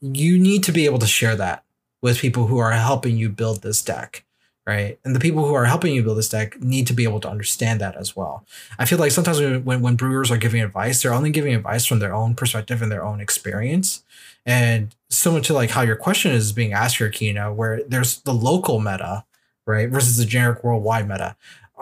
you 0.00 0.40
need 0.40 0.64
to 0.64 0.72
be 0.72 0.86
able 0.86 0.98
to 0.98 1.06
share 1.06 1.36
that 1.36 1.62
with 2.02 2.18
people 2.18 2.48
who 2.48 2.58
are 2.58 2.72
helping 2.72 3.16
you 3.16 3.28
build 3.28 3.62
this 3.62 3.80
deck. 3.80 4.24
Right. 4.66 4.98
And 5.04 5.14
the 5.14 5.20
people 5.20 5.46
who 5.46 5.54
are 5.54 5.66
helping 5.66 5.94
you 5.94 6.02
build 6.02 6.18
this 6.18 6.28
deck 6.28 6.60
need 6.60 6.88
to 6.88 6.92
be 6.92 7.04
able 7.04 7.20
to 7.20 7.30
understand 7.30 7.80
that 7.80 7.96
as 7.96 8.16
well. 8.16 8.44
I 8.76 8.86
feel 8.86 8.98
like 8.98 9.12
sometimes 9.12 9.40
when, 9.40 9.82
when 9.82 9.94
brewers 9.94 10.32
are 10.32 10.36
giving 10.36 10.62
advice, 10.62 11.00
they're 11.00 11.14
only 11.14 11.30
giving 11.30 11.54
advice 11.54 11.86
from 11.86 12.00
their 12.00 12.12
own 12.12 12.34
perspective 12.34 12.82
and 12.82 12.90
their 12.90 13.04
own 13.04 13.20
experience. 13.20 14.02
And 14.44 14.96
similar 15.08 15.40
to 15.42 15.54
like 15.54 15.70
how 15.70 15.82
your 15.82 15.96
question 15.96 16.32
is 16.32 16.52
being 16.52 16.72
asked 16.72 16.96
here, 16.96 17.08
Kino, 17.08 17.52
where 17.52 17.84
there's 17.84 18.20
the 18.22 18.34
local 18.34 18.80
meta 18.80 19.24
right? 19.70 19.88
Versus 19.88 20.16
the 20.16 20.24
generic 20.24 20.62
worldwide 20.62 21.08
meta. 21.08 21.36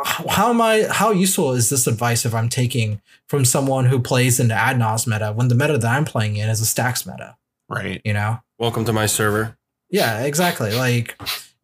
How 0.05 0.51
am 0.51 0.61
I? 0.61 0.87
How 0.89 1.11
useful 1.11 1.53
is 1.53 1.71
this 1.71 1.87
advice 1.87 2.25
if 2.25 2.35
I'm 2.35 2.49
taking 2.49 3.01
from 3.27 3.45
someone 3.45 3.87
who 3.87 3.99
plays 3.99 4.39
in 4.39 4.49
the 4.49 4.55
Adnos 4.55 5.07
meta 5.07 5.33
when 5.33 5.49
the 5.49 5.57
meta 5.57 5.77
that 5.77 5.97
I'm 5.97 6.05
playing 6.05 6.37
in 6.37 6.49
is 6.49 6.61
a 6.61 6.67
stacks 6.67 7.05
meta? 7.05 7.37
Right. 7.69 8.01
You 8.05 8.13
know. 8.13 8.39
Welcome 8.59 8.85
to 8.85 8.93
my 8.93 9.07
server. 9.07 9.57
Yeah, 9.91 10.23
exactly. 10.23 10.75
Like, 10.75 11.21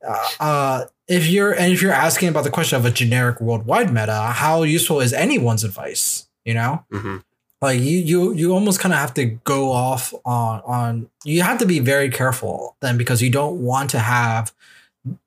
uh, 0.07 0.29
uh, 0.41 0.85
if 1.07 1.29
you're 1.29 1.53
and 1.53 1.73
if 1.73 1.81
you're 1.81 1.93
asking 1.93 2.29
about 2.29 2.45
the 2.45 2.51
question 2.51 2.77
of 2.77 2.85
a 2.85 2.91
generic 2.91 3.41
worldwide 3.41 3.93
meta, 3.93 4.33
how 4.35 4.63
useful 4.65 5.01
is 5.01 5.13
anyone's 5.13 5.63
advice? 5.63 6.29
You 6.45 6.55
know. 6.55 6.85
Mm-hmm. 6.93 7.19
Like 7.63 7.81
you, 7.81 7.99
you, 7.99 8.33
you 8.35 8.53
almost 8.53 8.79
kind 8.81 8.93
of 8.93 8.99
have 8.99 9.15
to 9.15 9.25
go 9.25 9.73
off 9.73 10.13
on 10.25 10.61
on. 10.67 11.11
You 11.25 11.43
have 11.43 11.59
to 11.59 11.67
be 11.67 11.79
very 11.79 12.11
careful 12.11 12.77
then 12.81 12.99
because 12.99 13.23
you 13.23 13.31
don't 13.31 13.63
want 13.63 13.91
to 13.91 14.01
have 14.01 14.53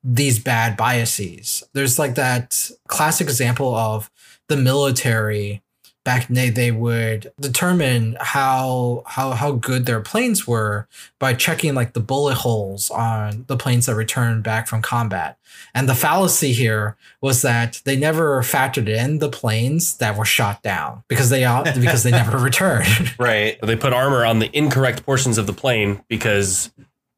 these 0.02 0.38
bad 0.38 0.76
biases. 0.76 1.62
There's 1.72 1.98
like 1.98 2.14
that 2.16 2.70
classic 2.88 3.26
example 3.26 3.74
of 3.74 4.10
the 4.48 4.56
military 4.56 5.62
back 6.08 6.26
in 6.30 6.34
the 6.34 6.40
day 6.40 6.48
they 6.48 6.70
would 6.70 7.30
determine 7.38 8.16
how 8.18 9.02
how 9.04 9.32
how 9.32 9.52
good 9.52 9.84
their 9.84 10.00
planes 10.00 10.46
were 10.46 10.88
by 11.18 11.34
checking 11.34 11.74
like 11.74 11.92
the 11.92 12.00
bullet 12.00 12.34
holes 12.34 12.90
on 12.90 13.44
the 13.46 13.58
planes 13.58 13.84
that 13.84 13.94
returned 13.94 14.42
back 14.42 14.66
from 14.66 14.80
combat. 14.80 15.36
And 15.74 15.86
the 15.86 15.94
fallacy 15.94 16.52
here 16.52 16.96
was 17.20 17.42
that 17.42 17.82
they 17.84 17.94
never 17.94 18.40
factored 18.40 18.88
in 18.88 19.18
the 19.18 19.28
planes 19.28 19.98
that 19.98 20.16
were 20.16 20.24
shot 20.24 20.62
down 20.62 21.04
because 21.08 21.28
they 21.28 21.40
because 21.78 22.04
they 22.04 22.10
never 22.10 22.38
returned. 22.38 22.86
Right. 23.18 23.58
They 23.62 23.76
put 23.76 23.92
armor 23.92 24.24
on 24.24 24.38
the 24.38 24.48
incorrect 24.56 25.04
portions 25.04 25.38
of 25.38 25.46
the 25.46 25.52
plane 25.52 26.02
because 26.08 26.70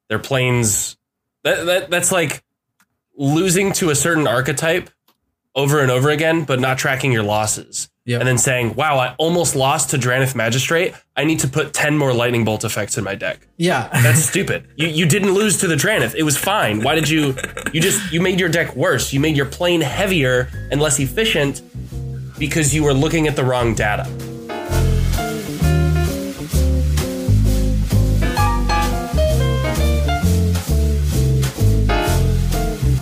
their 0.09 0.18
planes 0.18 0.96
that, 1.44 1.64
that 1.66 1.90
that's 1.90 2.11
like 2.11 2.42
losing 3.20 3.70
to 3.74 3.90
a 3.90 3.94
certain 3.94 4.26
archetype 4.26 4.90
over 5.54 5.80
and 5.80 5.90
over 5.90 6.09
again, 6.09 6.44
but 6.44 6.59
not 6.59 6.78
tracking 6.78 7.12
your 7.12 7.22
losses. 7.22 7.88
Yep. 8.06 8.20
And 8.20 8.28
then 8.28 8.38
saying, 8.38 8.74
wow, 8.74 8.98
I 8.98 9.14
almost 9.18 9.54
lost 9.54 9.90
to 9.90 9.98
Drannith 9.98 10.35
Magistrate. 10.35 10.94
I 11.16 11.24
need 11.24 11.40
to 11.40 11.48
put 11.48 11.74
10 11.74 11.98
more 11.98 12.14
lightning 12.14 12.44
bolt 12.44 12.64
effects 12.64 12.96
in 12.96 13.04
my 13.04 13.14
deck. 13.14 13.46
Yeah. 13.59 13.88
That's 14.02 14.24
stupid. 14.24 14.66
You 14.74 14.88
you 14.88 15.06
didn't 15.06 15.33
lose 15.33 15.59
to 15.59 15.68
the 15.68 15.74
Drannith. 15.74 16.14
It 16.14 16.22
was 16.22 16.37
fine. 16.37 16.83
Why 16.83 16.94
did 16.94 17.09
you 17.09 17.37
you 17.72 17.80
just 17.80 18.11
you 18.11 18.20
made 18.20 18.40
your 18.40 18.48
deck 18.48 18.74
worse. 18.74 19.12
You 19.12 19.20
made 19.20 19.37
your 19.37 19.46
plane 19.46 19.83
heavier 19.83 20.48
and 20.72 20.80
less 20.80 20.98
efficient 20.98 21.62
because 22.38 22.74
you 22.74 22.83
were 22.83 22.94
looking 22.94 23.28
at 23.28 23.37
the 23.37 23.44
wrong 23.44 23.74
data. 23.74 24.09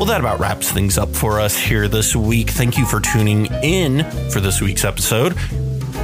That 0.08 0.20
about 0.20 0.40
wraps 0.40 0.72
things 0.72 0.96
up 0.96 1.10
for 1.10 1.38
us 1.38 1.54
here 1.54 1.86
this 1.86 2.16
week. 2.16 2.48
Thank 2.48 2.78
you 2.78 2.86
for 2.86 2.98
tuning 2.98 3.44
in 3.62 4.10
for 4.30 4.40
this 4.40 4.58
week's 4.62 4.82
episode. 4.82 5.34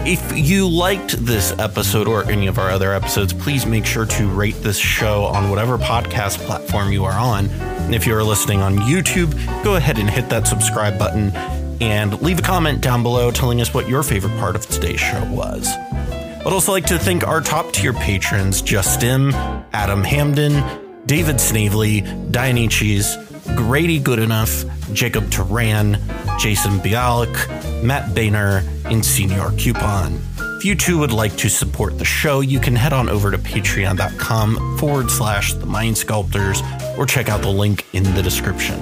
If 0.07 0.37
you 0.37 0.69
liked 0.69 1.13
this 1.25 1.59
episode 1.59 2.07
or 2.07 2.23
any 2.31 2.47
of 2.47 2.59
our 2.59 2.69
other 2.69 2.93
episodes, 2.93 3.33
please 3.33 3.65
make 3.65 3.87
sure 3.87 4.05
to 4.05 4.29
rate 4.29 4.57
this 4.57 4.77
show 4.77 5.25
on 5.25 5.49
whatever 5.49 5.79
podcast 5.79 6.37
platform 6.41 6.93
you 6.93 7.07
are 7.07 7.19
on. 7.19 7.47
And 7.49 7.95
if 7.95 8.07
you 8.07 8.15
are 8.15 8.23
listening 8.23 8.61
on 8.61 8.77
YouTube, 8.77 9.33
go 9.65 9.77
ahead 9.77 9.99
and 9.99 10.11
hit 10.11 10.29
that 10.29 10.47
subscribe 10.47 10.99
button 10.99 11.35
and 11.81 12.21
leave 12.21 12.41
a 12.41 12.43
comment 12.43 12.83
down 12.83 13.03
below 13.03 13.31
telling 13.31 13.63
us 13.63 13.73
what 13.73 13.89
your 13.89 14.03
favorite 14.03 14.37
part 14.39 14.55
of 14.55 14.67
today's 14.67 15.01
show 15.01 15.25
was. 15.33 15.67
I'd 15.67 16.53
also 16.53 16.73
like 16.73 16.85
to 16.87 16.99
thank 16.99 17.27
our 17.27 17.41
top 17.41 17.73
tier 17.73 17.95
patrons 17.95 18.61
Justin, 18.61 19.33
Adam 19.73 20.05
Hamden, 20.05 20.63
David 21.07 21.41
Snavely, 21.41 22.03
Dionysius, 22.31 23.17
Grady 23.57 24.01
Goodenough, 24.01 24.93
Jacob 24.93 25.31
Turan, 25.31 25.99
Jason 26.39 26.79
Bialik, 26.81 27.83
Matt 27.83 28.15
Boehner, 28.15 28.63
and 28.87 29.05
Senior 29.05 29.51
Coupon. 29.59 30.21
If 30.59 30.65
you 30.65 30.75
too 30.75 30.99
would 30.99 31.13
like 31.13 31.37
to 31.37 31.49
support 31.49 31.99
the 31.99 32.05
show, 32.05 32.41
you 32.41 32.59
can 32.59 32.75
head 32.75 32.93
on 32.93 33.09
over 33.09 33.31
to 33.31 33.39
patreon.com 33.39 34.79
forward 34.79 35.11
slash 35.11 35.53
the 35.55 35.67
mind 35.67 35.99
sculptors 35.99 36.63
or 36.97 37.07
check 37.07 37.29
out 37.29 37.43
the 37.43 37.51
link 37.51 37.87
in 37.93 38.03
the 38.15 38.23
description. 38.23 38.79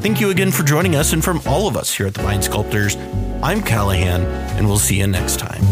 Thank 0.00 0.20
you 0.20 0.30
again 0.30 0.52
for 0.52 0.62
joining 0.62 0.94
us, 0.94 1.12
and 1.12 1.24
from 1.24 1.40
all 1.46 1.66
of 1.66 1.76
us 1.76 1.92
here 1.94 2.06
at 2.06 2.14
the 2.14 2.22
Mind 2.22 2.44
Sculptors, 2.44 2.96
I'm 3.42 3.62
Callahan, 3.62 4.22
and 4.56 4.66
we'll 4.66 4.78
see 4.78 4.98
you 5.00 5.06
next 5.08 5.38
time. 5.38 5.67